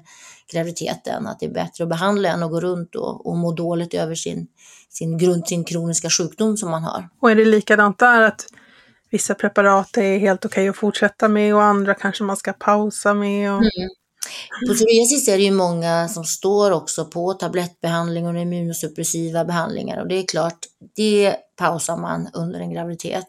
[0.53, 1.27] graviditeten.
[1.27, 4.15] Att det är bättre att behandla än att gå runt och, och må dåligt över
[4.15, 4.47] sin,
[4.89, 7.09] sin, grund, sin kroniska sjukdom som man har.
[7.21, 8.45] Och är det likadant där att
[9.11, 13.13] vissa preparat är helt okej okay att fortsätta med och andra kanske man ska pausa
[13.13, 13.51] med?
[13.51, 13.57] Och...
[13.57, 13.89] Mm.
[14.67, 20.07] På psoriasis är det ju många som står också på tablettbehandling och immunosuppressiva behandlingar och
[20.07, 20.57] det är klart,
[20.95, 23.27] det pausar man under en graviditet.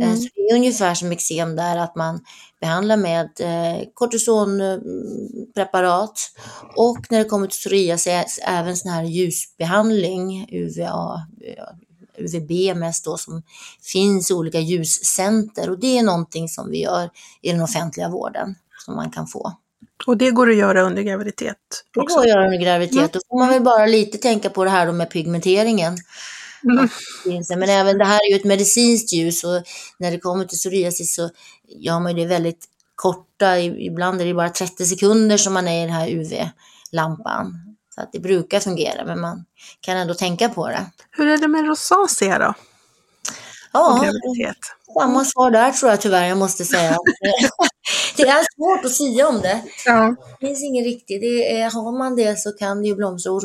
[0.00, 0.16] Eh, mm.
[0.16, 2.20] Så det är ungefär som eksem där att man
[2.60, 6.30] behandlar med eh, kortisonpreparat
[6.76, 11.26] och när det kommer till psoriasis även sån här ljusbehandling, UVA,
[12.18, 13.42] UVB mest då som
[13.92, 17.10] finns i olika ljuscenter och det är någonting som vi gör
[17.42, 19.52] i den offentliga vården som man kan få.
[20.06, 21.56] Och det går att göra under graviditet
[21.94, 22.14] Det också?
[22.14, 23.12] går att göra under graviditet.
[23.12, 25.96] Då får man väl bara lite tänka på det här med pigmenteringen.
[27.56, 29.62] Men även det här är ju ett medicinskt ljus och
[29.98, 31.30] när det kommer till psoriasis så
[31.68, 35.78] gör man ju det väldigt korta, ibland är det bara 30 sekunder som man är
[35.78, 37.76] i den här UV-lampan.
[37.94, 39.44] Så att det brukar fungera men man
[39.80, 40.86] kan ändå tänka på det.
[41.10, 42.54] Hur är det med rosacea då?
[43.72, 44.04] Ja,
[45.00, 46.96] samma svar där tror jag tyvärr jag måste säga.
[48.16, 49.62] Det är svårt att säga om det.
[49.86, 50.16] Ja.
[50.40, 51.20] Det finns ingen riktig.
[51.20, 53.32] Det är, har man det så kan det ju blomstra.
[53.32, 53.42] Och,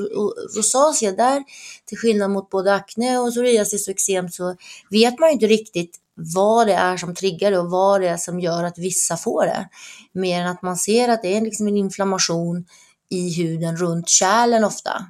[0.57, 1.43] rosacea där,
[1.85, 4.55] till skillnad mot både akne och psoriasis och eksem, så
[4.89, 8.17] vet man ju inte riktigt vad det är som triggar det och vad det är
[8.17, 9.69] som gör att vissa får det.
[10.13, 12.65] Mer än att man ser att det är liksom en inflammation
[13.09, 15.05] i huden runt kärlen ofta.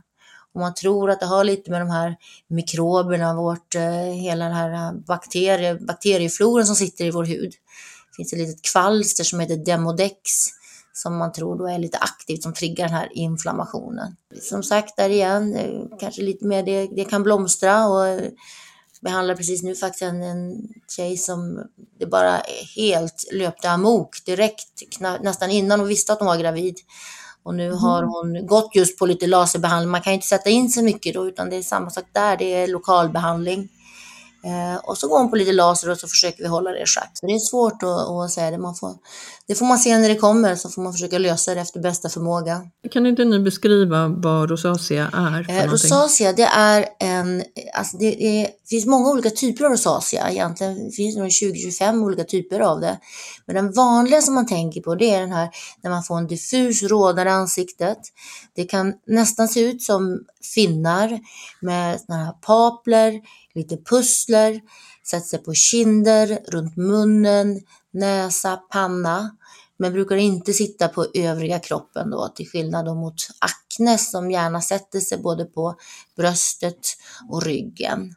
[0.53, 2.15] Och man tror att det har lite med de här
[2.47, 7.53] mikroberna, vårt, eh, hela den här bakterie, bakteriefloran som sitter i vår hud.
[8.17, 10.19] Det finns ett litet kvalster som heter Demodex
[10.97, 14.15] som man tror då är lite aktivt som triggar den här inflammationen.
[14.41, 18.29] Som sagt, där igen, eh, kanske lite mer det, det kan blomstra och eh,
[19.01, 21.63] behandlar precis nu faktiskt en, en tjej som
[21.99, 22.41] det bara
[22.75, 26.75] helt löpte amok direkt, nästan innan hon visste att hon var gravid.
[27.43, 29.91] Och nu har hon gått just på lite laserbehandling.
[29.91, 32.37] Man kan ju inte sätta in så mycket då, utan det är samma sak där.
[32.37, 33.69] Det är lokalbehandling.
[34.45, 36.85] Eh, och så går hon på lite laser och så försöker vi hålla det i
[36.85, 37.11] schack.
[37.13, 38.57] Så det är svårt att, att säga det.
[38.57, 38.93] Man får,
[39.47, 42.09] det får man se när det kommer, så får man försöka lösa det efter bästa
[42.09, 42.61] förmåga.
[42.91, 48.41] Kan inte ni beskriva vad rosacea är för Eh, rosacea, det är en, alltså det,
[48.41, 50.31] är, finns många olika typer av rosacea.
[50.31, 52.99] Egentligen finns det nog 20-25 olika typer av det.
[53.45, 55.49] Men den vanliga som man tänker på, det är den här
[55.83, 57.97] när man får en diffus rådare i ansiktet.
[58.55, 60.19] Det kan nästan se ut som
[60.55, 61.19] finnar
[61.61, 63.21] med såna här papler,
[63.55, 64.61] lite pussler,
[65.09, 69.37] sätter sig på kinder, runt munnen, näsa, panna
[69.77, 74.61] men brukar inte sitta på övriga kroppen då, till skillnad då mot akne som gärna
[74.61, 75.75] sätter sig både på
[76.15, 76.97] bröstet
[77.29, 78.15] och ryggen.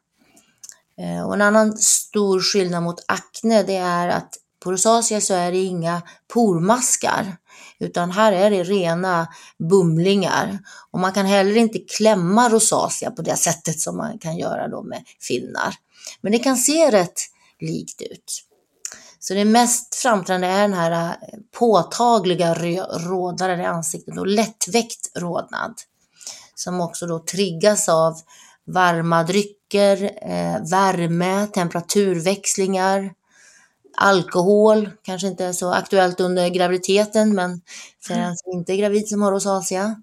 [0.98, 5.52] Eh, och en annan stor skillnad mot akne det är att på rosacea så är
[5.52, 6.02] det inga
[6.34, 7.36] pormaskar
[7.80, 9.28] utan här är det rena
[9.70, 10.58] bumlingar
[10.90, 14.82] och man kan heller inte klämma rosacea på det sättet som man kan göra då
[14.82, 15.74] med finnar.
[16.20, 17.20] Men det kan se rätt
[17.60, 18.44] likt ut.
[19.20, 22.54] Så det mest framträdande är den här eh, påtagliga
[22.98, 25.74] rodnaden i ansiktet och lättväckt rodnad.
[26.54, 28.14] Som också då triggas av
[28.66, 33.12] varma drycker, eh, värme, temperaturväxlingar,
[34.00, 37.60] alkohol, kanske inte är så aktuellt under graviditeten men
[38.02, 40.02] för den som inte är gravid som har rosacea.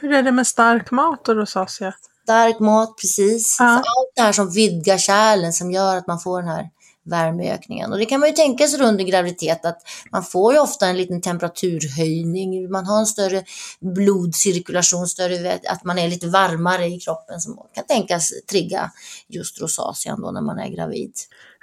[0.00, 1.94] Hur är det med stark mat och rosacea?
[2.22, 3.56] Stark mat, precis.
[3.58, 3.74] Ja.
[3.74, 6.68] Allt det här som vidgar kärlen som gör att man får den här
[7.08, 7.92] värmeökningen.
[7.92, 10.96] Och det kan man ju tänka sig under graviditet att man får ju ofta en
[10.96, 13.44] liten temperaturhöjning, man har en större
[13.80, 18.90] blodcirkulation, större, att man är lite varmare i kroppen som kan tänkas trigga
[19.28, 21.12] just rosacean då när man är gravid.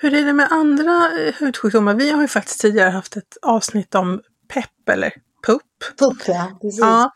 [0.05, 1.93] Hur är det med andra eh, hudsjukdomar?
[1.93, 4.21] Vi har ju faktiskt tidigare haft ett avsnitt om
[4.53, 5.13] PEP eller
[5.45, 5.61] PUP.
[5.99, 6.57] Pupp, ja.
[6.61, 6.79] Precis.
[6.79, 7.11] Ja.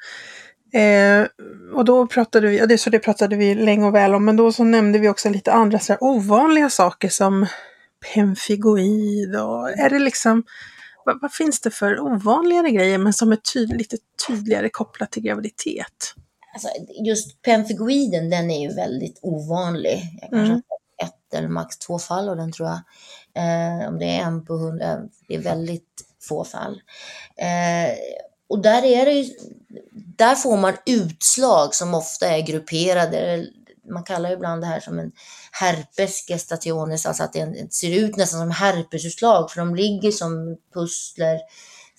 [0.80, 1.28] Eh,
[1.74, 4.36] och då pratade vi, ja, det, så det pratade vi länge och väl om, men
[4.36, 7.46] då så nämnde vi också lite andra så ovanliga saker som
[8.14, 10.44] pemfigoid och är det liksom,
[11.06, 13.98] vad, vad finns det för ovanligare grejer men som är tyd, lite
[14.28, 16.14] tydligare kopplat till graviditet?
[16.54, 16.70] Alltså,
[17.06, 20.02] just pemfigoiden, den är ju väldigt ovanlig.
[20.22, 20.62] Jag kanske Mm
[21.30, 22.80] ett eller max två fall av den tror jag.
[23.44, 26.82] Eh, om det är en på hundra, eh, det är väldigt få fall.
[27.38, 27.98] Eh,
[28.50, 29.34] och där är det ju,
[30.18, 33.46] där får man utslag som ofta är grupperade.
[33.90, 35.12] Man kallar ju ibland det här som en
[35.52, 40.12] herpes gestationis, alltså att det en- det ser ut nästan som herpesutslag för de ligger
[40.12, 41.40] som pussler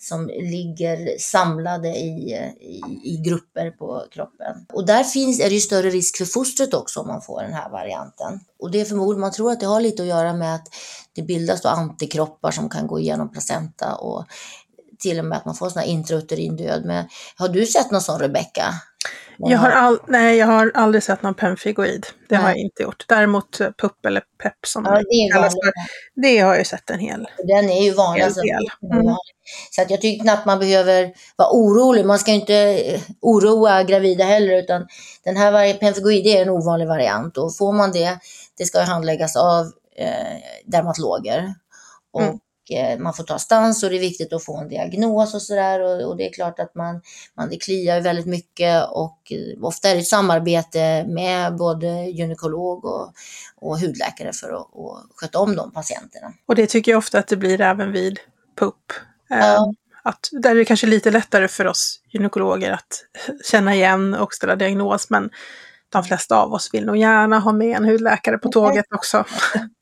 [0.01, 4.65] som ligger samlade i, i, i grupper på kroppen.
[4.73, 7.53] Och där finns, är det ju större risk för fostret också om man får den
[7.53, 8.39] här varianten.
[8.59, 10.67] Och det är förmodligen, man tror att det har lite att göra med att
[11.13, 14.25] det bildas då antikroppar som kan gå igenom placenta och
[14.99, 16.85] till och med att man får sån här intrauterin död.
[16.85, 18.73] Men har du sett någon sån Rebecka?
[19.37, 22.05] Jag har, all, nej, jag har aldrig sett någon pemfigoid.
[22.29, 22.51] Det har Nej.
[22.51, 23.05] jag inte gjort.
[23.07, 25.71] Däremot eh, PUP eller PEP som Ja, det kallas för.
[26.21, 27.27] Det har jag ju sett en hel.
[27.43, 28.23] Den är ju vanlig.
[28.23, 28.41] Alltså,
[28.93, 29.15] Mm.
[29.71, 32.05] Så att jag tycker knappt man behöver vara orolig.
[32.05, 34.57] Man ska ju inte eh, oroa gravida heller.
[34.57, 34.87] Utan
[35.23, 37.37] den här pemfigoid är en ovanlig variant.
[37.37, 38.19] Och får man det,
[38.57, 41.53] det ska handläggas av eh, dermatologer.
[42.13, 42.39] Och Mm.
[42.73, 45.79] Eh, man får ta stans och det är viktigt att få en diagnos och sådär.
[45.79, 47.01] Och, och, det är klart att man,
[47.37, 52.85] man det kliar väldigt mycket och eh, ofta är det ett samarbete med både gynekolog
[52.85, 53.13] och,
[53.55, 56.33] och hudläkare för att, att sköta om de patienterna.
[56.45, 58.19] Och det tycker jag ofta att det blir även vid
[58.59, 58.93] PUP.
[59.29, 59.73] Ja.
[60.03, 63.05] Att där är det kanske lite lättare för oss gynekologer att
[63.45, 65.29] känna igen och ställa diagnos, men
[65.89, 69.25] de flesta av oss vill nog gärna ha med en hudläkare på tåget också.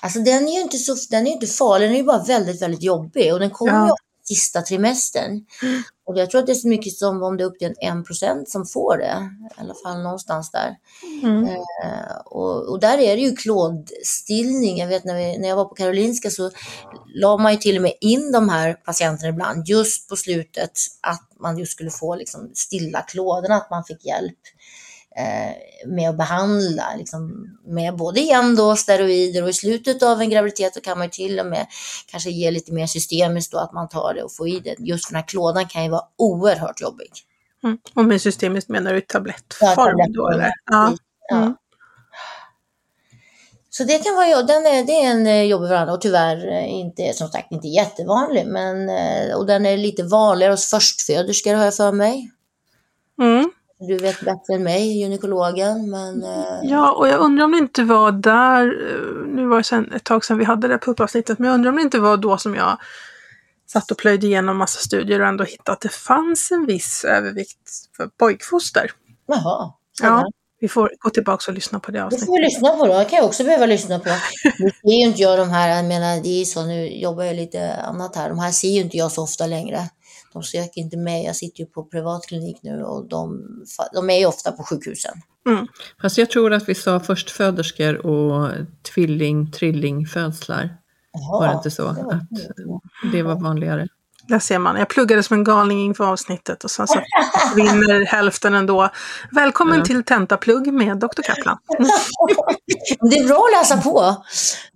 [0.00, 2.62] Alltså den är ju inte, så, den är inte farlig, den är ju bara väldigt,
[2.62, 3.86] väldigt jobbig och den kommer ja.
[3.86, 3.92] ju
[4.34, 5.44] sista trimestern.
[5.62, 5.82] Mm.
[6.06, 8.04] Och jag tror att det är så mycket som om det är upp till en
[8.04, 10.76] procent som får det, i alla fall någonstans där.
[11.22, 11.44] Mm.
[11.44, 14.78] Eh, och, och, där är det ju klådstillning.
[14.78, 16.50] Jag vet när, vi, när jag var på Karolinska så
[17.14, 21.28] la man ju till och med in de här patienterna ibland just på slutet att
[21.40, 24.38] man just skulle få liksom stilla klådorna, att man fick hjälp
[25.86, 30.74] med att behandla, liksom, med både igen då steroider och i slutet av en graviditet
[30.74, 31.66] så kan man till och med
[32.06, 34.74] kanske ge lite mer systemiskt då att man tar det och får i det.
[34.78, 37.10] Just den här klådan kan ju vara oerhört jobbig.
[37.64, 37.78] Mm.
[37.94, 40.12] Och med systemiskt menar du tablettform ja, tablettform.
[40.12, 40.52] då eller?
[40.70, 40.96] Ja.
[41.32, 41.54] Mm.
[43.70, 46.74] Så det kan vara, den är, det är en eh, jobbig varandra och tyvärr eh,
[46.74, 51.64] inte, som sagt inte jättevanlig, men eh, och den är lite vanligare hos förstföderskor har
[51.64, 52.30] jag för mig.
[53.20, 53.50] Mm.
[53.80, 56.24] Du vet bättre än mig, gynekologen, men...
[56.62, 58.66] Ja, och jag undrar om det inte var där,
[59.26, 61.76] nu var det sen, ett tag sedan vi hade det puppavsnittet, men jag undrar om
[61.76, 62.78] det inte var då som jag
[63.66, 67.70] satt och plöjde igenom massa studier och ändå hittade att det fanns en viss övervikt
[67.96, 68.90] för pojkfoster.
[69.26, 69.72] Jaha.
[70.02, 70.24] Ja.
[70.60, 72.20] Vi får gå tillbaka och lyssna på det avsnittet.
[72.20, 72.98] Det får vi lyssna på då.
[72.98, 74.10] Det kan jag också behöva lyssna på.
[74.58, 77.36] Nu ser ju inte jag de här, jag menar det är så, nu jobbar jag
[77.36, 78.28] lite annat här.
[78.28, 79.88] De här ser ju inte jag så ofta längre.
[80.32, 81.24] De söker inte mig.
[81.24, 83.46] Jag sitter ju på privatklinik nu och de,
[83.92, 85.14] de är ju ofta på sjukhusen.
[85.48, 85.66] Mm.
[86.02, 88.52] Fast jag tror att vi sa förstföderskor och
[88.94, 90.76] tvilling, trillingfödslar.
[91.30, 91.86] Var det inte så?
[91.86, 91.98] Att
[93.12, 93.88] det var vanligare?
[94.30, 94.76] Där ser man.
[94.76, 97.00] Jag pluggade som en galning inför avsnittet och sen så
[97.56, 98.88] vinner hälften ändå.
[99.30, 99.84] Välkommen ja.
[99.84, 101.22] till tentaplugg med Dr.
[101.22, 101.58] Kaplan.
[103.10, 104.24] det är bra att läsa på.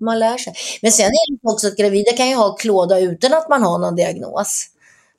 [0.01, 0.55] Man lär sig.
[0.83, 3.79] Men sen är det också att gravida kan ju ha klåda utan att man har
[3.79, 4.74] någon diagnos.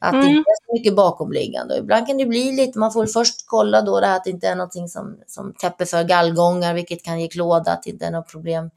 [0.06, 0.26] Att mm.
[0.26, 1.78] det inte är så mycket bakomliggande.
[1.78, 4.48] ibland kan det bli lite, man får först kolla då det här att det inte
[4.48, 8.12] är någonting som, som täpper för gallgångar, vilket kan ge klåda, att det inte är
[8.12, 8.70] något problem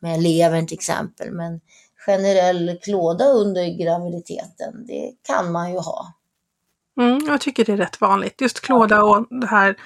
[0.00, 1.32] med levern till exempel.
[1.32, 1.60] Men
[2.06, 4.86] generell klåda under graviditeten.
[4.86, 6.14] Det kan man ju ha.
[7.00, 8.40] Mm, jag tycker det är rätt vanligt.
[8.40, 9.76] Just klåda och det här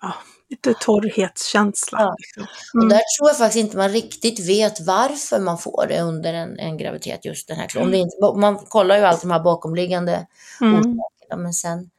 [0.00, 0.14] ja,
[0.54, 1.98] lite torrhetskänsla.
[2.00, 2.14] Ja.
[2.18, 2.46] Liksom.
[2.74, 2.84] Mm.
[2.84, 6.58] Och där tror jag faktiskt inte man riktigt vet varför man får det under en,
[6.58, 7.94] en graviditet, just den här klådan.
[7.94, 8.40] Mm.
[8.40, 10.26] man kollar ju alltid de här bakomliggande
[10.60, 10.74] mm.
[10.74, 11.90] orsakerna, men sen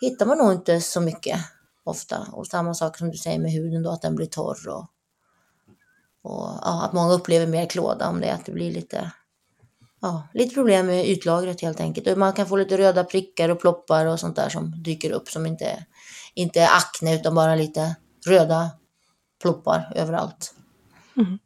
[0.00, 1.38] hittar man nog inte så mycket
[1.84, 2.26] ofta.
[2.32, 4.86] Och samma sak som du säger med huden då, att den blir torr och
[6.26, 9.10] och ja, att många upplever mer klåda om det, att det blir lite,
[10.00, 12.18] ja, lite problem med ytlagret helt enkelt.
[12.18, 15.46] Man kan få lite röda prickar och ploppar och sånt där som dyker upp som
[15.46, 15.84] inte,
[16.36, 18.70] inte akne utan bara lite röda
[19.42, 20.54] ploppar överallt.
[21.16, 21.38] Mm.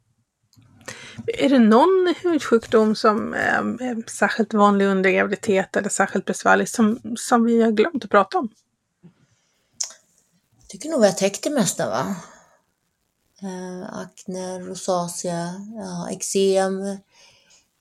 [1.26, 7.45] Är det någon hudsjukdom som är särskilt vanlig under graviditet eller särskilt besvärlig som, som
[7.45, 8.49] vi har glömt att prata om?
[10.61, 12.16] Jag tycker nog vi har täckt det mesta va?
[13.43, 16.82] eh, akne, rosacea, ja, eksem.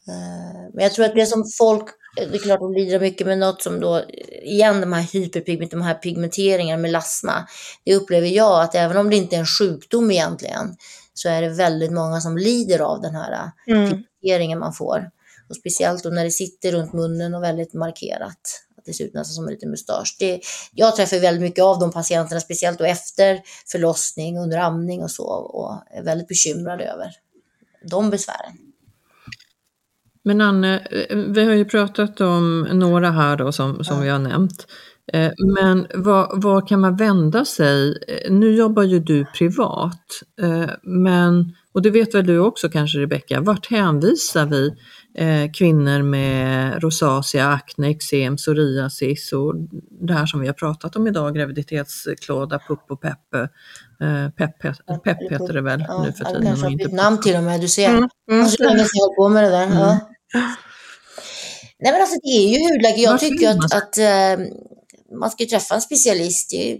[0.08, 1.86] Eh, men jag tror att det som folk,
[2.26, 4.04] det är klart de lider mycket med något som då,
[4.44, 7.48] igen de här hyperpigment, de här pigmenteringarna, melasma.
[7.84, 10.76] Det upplever jag att även om det inte är en sjukdom egentligen,
[11.14, 13.90] så är det väldigt många som lider av den här mm.
[13.90, 15.10] pigmenteringen man får.
[15.50, 19.14] Och speciellt då när det sitter runt munnen och väldigt markerat att det ser ut
[19.14, 20.16] nästan som en liten mustasch.
[20.20, 20.42] Det,
[20.72, 23.42] jag träffar väldigt mycket av de patienterna, speciellt då efter
[23.72, 27.12] förlossning, under amning och så, och är väldigt bekymrad över
[27.90, 28.69] de besvären.
[30.24, 30.88] Men Anne,
[31.28, 34.04] vi har ju pratat om några här då som, som ja.
[34.04, 34.68] vi har nämnt.
[35.14, 37.98] Eh, men var, kan man vända sig?
[38.30, 43.42] Nu jobbar ju du privat, eh, men, och det vet väl du också kanske Rebecka,
[43.42, 44.74] vart hänvisar vi
[45.16, 49.56] eh, kvinnor med rosacea, akne, eksem, psoriasis och
[50.02, 53.50] det här som vi har pratat om idag, graviditetsklåda, pupp och pepp.
[54.02, 56.44] Eh, pepp heter det väl ja, nu för tiden.
[56.44, 57.90] Kanske har bytt namn till och med, du ser.
[57.90, 58.10] Mm.
[58.32, 58.48] Mm.
[58.48, 59.64] Så länge sedan jag på med det där.
[59.64, 59.78] Mm.
[59.78, 60.00] Ja.
[61.80, 63.02] Nej men alltså det är ju hudläge.
[63.02, 64.46] Jag tycker att, att äh,
[65.20, 66.50] man ska träffa en specialist.
[66.50, 66.80] Det är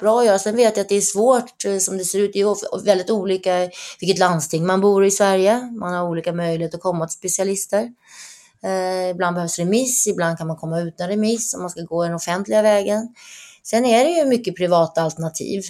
[0.00, 0.38] bra att göra.
[0.38, 2.32] Sen vet jag att det är svårt eh, som det ser ut.
[2.32, 5.60] Det är väldigt olika vilket landsting man bor i Sverige.
[5.60, 7.88] Man har olika möjligheter att komma till specialister.
[8.64, 12.14] Eh, ibland behövs remiss, ibland kan man komma utan remiss om man ska gå den
[12.14, 13.14] offentliga vägen.
[13.62, 15.62] Sen är det ju mycket privata alternativ.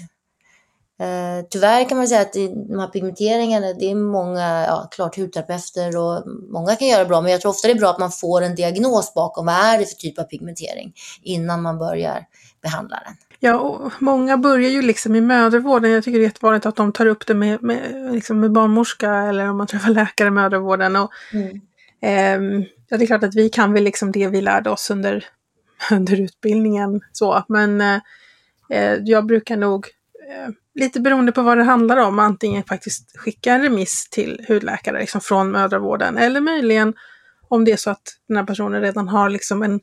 [1.01, 2.33] Eh, tyvärr kan man säga att
[2.69, 6.23] de här pigmenteringarna, det är många, ja klart hudterapeuter och
[6.53, 8.55] många kan göra bra, men jag tror ofta det är bra att man får en
[8.55, 10.93] diagnos bakom vad är det för typ av pigmentering
[11.23, 12.25] innan man börjar
[12.63, 13.15] behandla den.
[13.41, 15.91] Ja, och många börjar ju liksom i mödravården.
[15.91, 19.13] Jag tycker det är jättevanligt att de tar upp det med, med, liksom med barnmorska
[19.15, 20.97] eller om man träffar läkare i mödravården.
[20.97, 21.61] Och, Mm.
[22.03, 25.25] ehm, ja, det är klart att vi kan väl liksom det vi lärde oss under,
[25.93, 27.01] under utbildningen.
[27.13, 27.43] Så.
[27.49, 27.99] Men eh,
[28.71, 29.91] eh, jag brukar nog, eh,
[30.75, 35.21] lite beroende på vad det handlar om, antingen faktiskt skicka en remiss till hudläkare liksom
[35.21, 36.19] från mödravården.
[36.19, 36.95] Eller möjligen
[37.49, 39.81] om det är så att den här personen redan har liksom en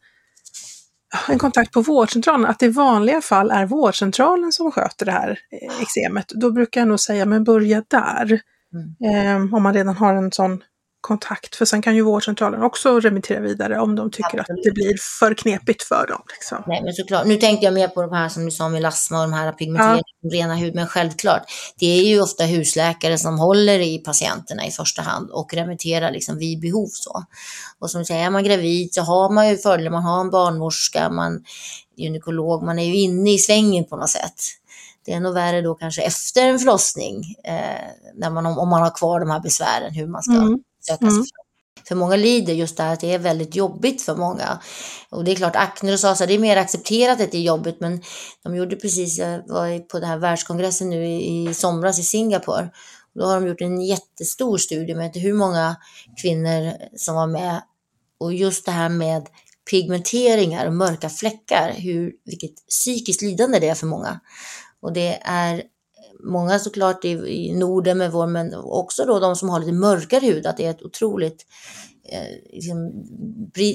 [1.30, 5.30] en kontakt på vårdcentralen, att det i vanliga fall är vårdcentralen som sköter det här
[5.30, 8.42] eh, eksemet, då brukar jag nog säga, men börja där.
[9.06, 10.64] Eh, om man redan har en sån
[11.02, 14.96] kontakt, för sen kan ju vårdcentralen också remittera vidare om de tycker att det blir
[15.20, 16.22] för knepigt för dem.
[16.34, 16.64] Liksom.
[16.68, 17.26] Nej, men såklart.
[17.26, 19.52] Nu tänkte jag mer på de här som du sa med lasma och de här
[19.52, 21.44] pigmenteringarna, rena hud, men självklart.
[21.80, 26.38] Det är ju ofta husläkare som håller i patienterna i första hand och remitterar liksom
[26.38, 27.24] vid behov så.
[27.80, 30.30] Och som du säger, är man gravid så har man ju fördelar, man har en
[30.30, 31.44] barnmorska, man
[31.98, 34.42] gynekolog, man är ju inne i svängen på något sätt.
[35.06, 38.96] Det är nog värre då kanske efter en förlossning, eh, när man, om man har
[38.98, 40.60] kvar de här besvären, hur man ska Mm.
[40.82, 41.26] Söka sig fram.
[41.88, 44.62] För många lider just det här att det är väldigt jobbigt för många.
[45.10, 47.80] Och det är klart, akne och rosacea, det är mer accepterat att det är jobbigt,
[47.80, 48.02] men
[48.44, 52.70] de gjorde precis, jag var på den här världskongressen nu i, i somras i Singapore.
[53.16, 55.76] Då har de gjort en jättestor studie med hur många
[56.22, 57.62] kvinnor som var med.
[58.20, 59.28] Och just det här med
[59.72, 64.20] pigmenteringar och mörka fläckar, hur, vilket psykiskt lidande det är för många.
[64.82, 65.64] Och det är
[66.24, 70.26] många såklart i, i Norden med vår, men också då de som har lite mörkare
[70.26, 71.46] hud, att det är ett otroligt,
[72.12, 72.92] eh, liksom,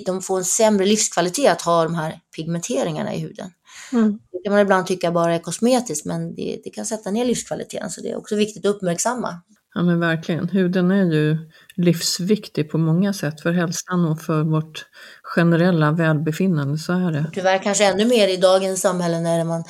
[0.06, 3.50] de får en sämre livskvalitet att ha de här pigmenteringarna i huden.
[3.92, 4.18] Mm.
[4.32, 7.90] Det kan man ibland tycka bara är kosmetiskt, men det, det kan sätta ner livskvaliteten,
[7.90, 9.40] så det är också viktigt att uppmärksamma.
[9.74, 11.38] Ja men verkligen, huden är ju
[11.76, 14.86] livsviktig på många sätt för hälsan och för vårt
[15.22, 17.30] generella välbefinnande, så är det.
[17.32, 19.64] Tyvärr kanske ännu mer i dagens samhälle när man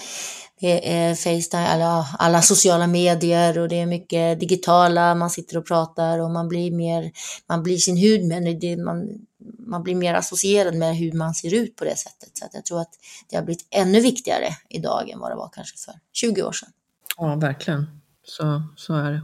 [0.60, 5.66] det är Facetime, alla, alla sociala medier och det är mycket digitala, man sitter och
[5.66, 7.10] pratar och man blir mer,
[7.48, 9.08] man blir sin hud men det, man,
[9.58, 12.30] man blir mer associerad med hur man ser ut på det sättet.
[12.32, 12.90] Så att jag tror att
[13.30, 16.68] det har blivit ännu viktigare idag än vad det var kanske för 20 år sedan.
[17.16, 17.86] Ja, verkligen.
[18.24, 19.22] Så, så är det.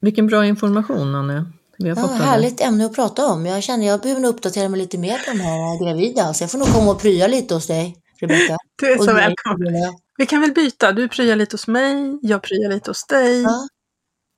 [0.00, 1.52] Vilken bra information, Anne.
[1.78, 3.46] Vi har Ja, fått härligt ämne att prata om.
[3.46, 6.50] Jag känner jag behöver nog uppdatera mig lite mer på de här gravida, så jag
[6.50, 8.56] får nog komma och prya lite hos dig, Rebecka.
[8.80, 9.74] Du är så välkommen.
[10.18, 13.42] Vi kan väl byta, du pryar lite hos mig, jag pryar lite hos dig.
[13.42, 13.68] Ja.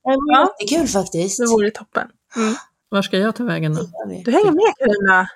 [0.04, 0.54] Det var Ja.
[0.60, 1.38] jättekul faktiskt.
[1.38, 2.08] Det vore toppen.
[2.36, 2.54] Mm.
[2.88, 3.82] Var ska jag ta vägen då?
[4.24, 5.28] Du hänger med Carina.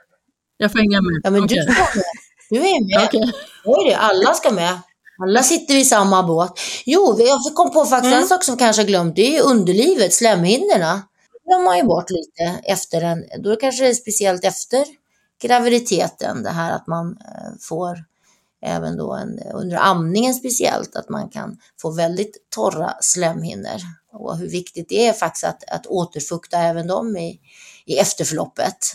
[0.57, 1.21] Jag får hänga med.
[1.25, 1.57] Ja, men Okej.
[1.67, 2.05] du ska med.
[2.51, 3.33] Du är med.
[3.89, 4.79] Det, alla ska med.
[5.23, 6.61] Alla sitter i samma båt.
[6.87, 8.23] Jo, vi- jag kom på faktiskt Mm.
[8.23, 9.17] en sak som kanske har glömt.
[9.17, 11.03] Det är ju underlivet, slemhinnorna.
[11.33, 14.85] Det glömmer man ju bort lite efter en, då kanske det är speciellt efter
[15.43, 18.05] graviditeten, det här att man eh, får
[18.65, 23.81] även då en, under amningen speciellt, att man kan få väldigt torra slemhinnor.
[24.13, 27.41] Och hur viktigt det är faktiskt att, att återfukta även dem i,
[27.85, 28.93] i efterförloppet.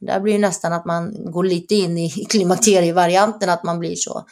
[0.00, 4.24] Där blir det nästan att man går lite in i klimakterievarianten, att man blir så,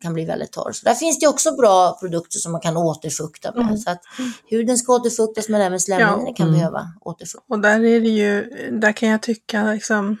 [0.00, 0.72] kan bli väldigt torr.
[0.72, 3.62] Så där finns det också bra produkter som man kan återfukta med.
[3.62, 3.76] Mm.
[3.76, 4.00] Så att
[4.46, 6.58] huden ska återfuktas men även slemhinnorna kan Mm.
[6.58, 7.44] behöva återfuktas.
[7.48, 8.50] Och där är det ju,
[8.80, 10.16] där kan jag tycka liksom,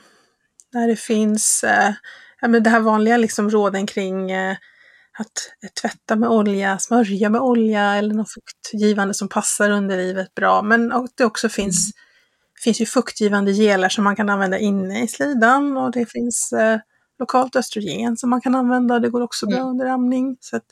[0.72, 1.92] där det finns, eh,
[2.40, 4.56] ja men det här vanliga liksom råden kring eh,
[5.18, 10.62] att tvätta med olja, smörja med olja eller något fuktgivande som passar underlivet bra.
[10.62, 11.90] Men det också finns,
[12.64, 16.78] finns ju fuktgivande gelar som man kan använda inne i slidan och det finns eh,
[17.18, 19.68] lokalt östrogen som man kan använda det går också bra Mm.
[19.68, 20.36] under amning.
[20.40, 20.64] Så att,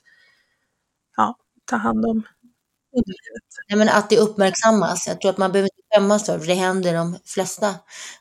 [1.16, 2.22] ja, ta hand om.
[3.68, 5.06] Nej, men att det uppmärksammas.
[5.06, 7.74] Jag tror att man behöver inte skämmas för, det händer de flesta.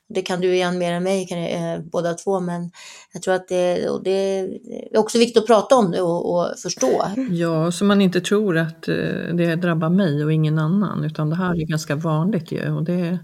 [0.09, 2.71] Det kan du igen mer än mig, kan, eh, båda två, men
[3.13, 6.59] jag tror att det, och det är också viktigt att prata om det och, och
[6.59, 7.05] förstå.
[7.31, 8.95] Ja, så man inte tror att eh,
[9.33, 13.19] det drabbar mig och ingen annan, utan det här är ganska vanligt ju och det,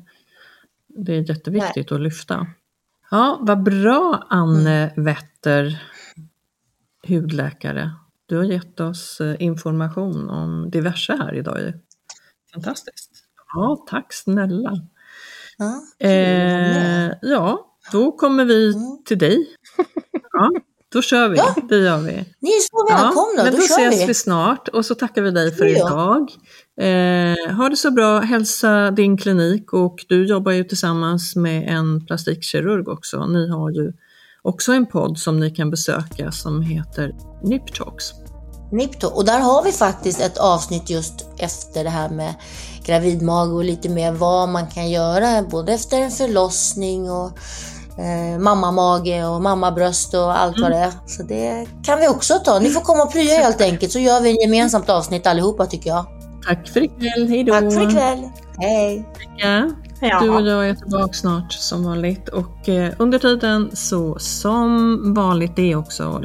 [0.88, 2.48] det är jätteviktigt att lyfta.
[3.12, 5.84] Ja, vad bra Anne Wetter,
[7.08, 7.92] hudläkare.
[8.30, 11.74] Du har gett oss eh, information om diverse här idag.
[12.54, 13.12] Fantastiskt.
[13.56, 14.74] Ja, tack snälla.
[15.58, 15.82] Ja.
[16.08, 19.04] Eh, ja, då kommer vi Mm.
[19.06, 19.48] till dig.
[20.34, 20.52] Ja,
[20.94, 21.56] då kör vi, Ja.
[21.70, 22.12] det gör vi.
[22.40, 24.06] Ni är så välkomna, men då, då, ses vi.
[24.08, 24.14] vi.
[24.14, 25.72] snart och så tackar vi dig för Ja.
[25.78, 26.32] idag.
[26.82, 32.06] Eh, ha det så bra, hälsa din klinik och du jobbar ju tillsammans med en
[32.06, 33.26] plastikkirurg också.
[33.26, 33.94] Ni har ju
[34.42, 38.14] också en podd som ni kan besöka som heter Nip Talks.
[38.72, 39.08] Nipto.
[39.08, 42.34] Och där har vi faktiskt ett avsnitt just efter det här med
[42.86, 47.32] gravidmage och lite mer vad man kan göra både efter en förlossning och
[48.00, 50.92] eh, mammamage och mammabröst och allt vad det är.
[51.06, 52.60] Så det kan vi också ta.
[52.60, 55.90] Ni får komma och prya helt enkelt så gör vi en gemensamt avsnitt allihopa tycker
[55.90, 56.06] jag.
[56.48, 57.54] Tack för ikväll, hej då!
[57.54, 58.30] Tack för ikväll!
[58.58, 59.10] Hej!
[59.38, 59.70] Ja,
[60.02, 60.20] Ja.
[60.22, 65.56] du och jag är tillbaka snart som vanligt och eh, under tiden så som vanligt
[65.56, 66.20] det är också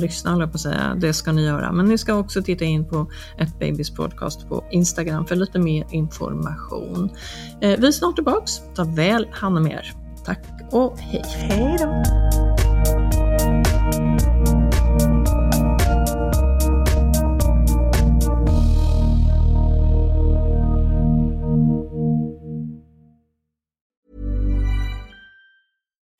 [0.00, 1.72] lyssna håller jag på att säga, det ska ni göra.
[1.72, 5.86] Men ni ska också titta in på ett Babys podcast på Instagram för lite mer
[5.90, 7.10] information.
[7.60, 9.92] Eh, vi är snart tillbaks, ta väl hand om er.
[10.24, 11.22] Tack och hej!
[11.26, 12.02] Hej då!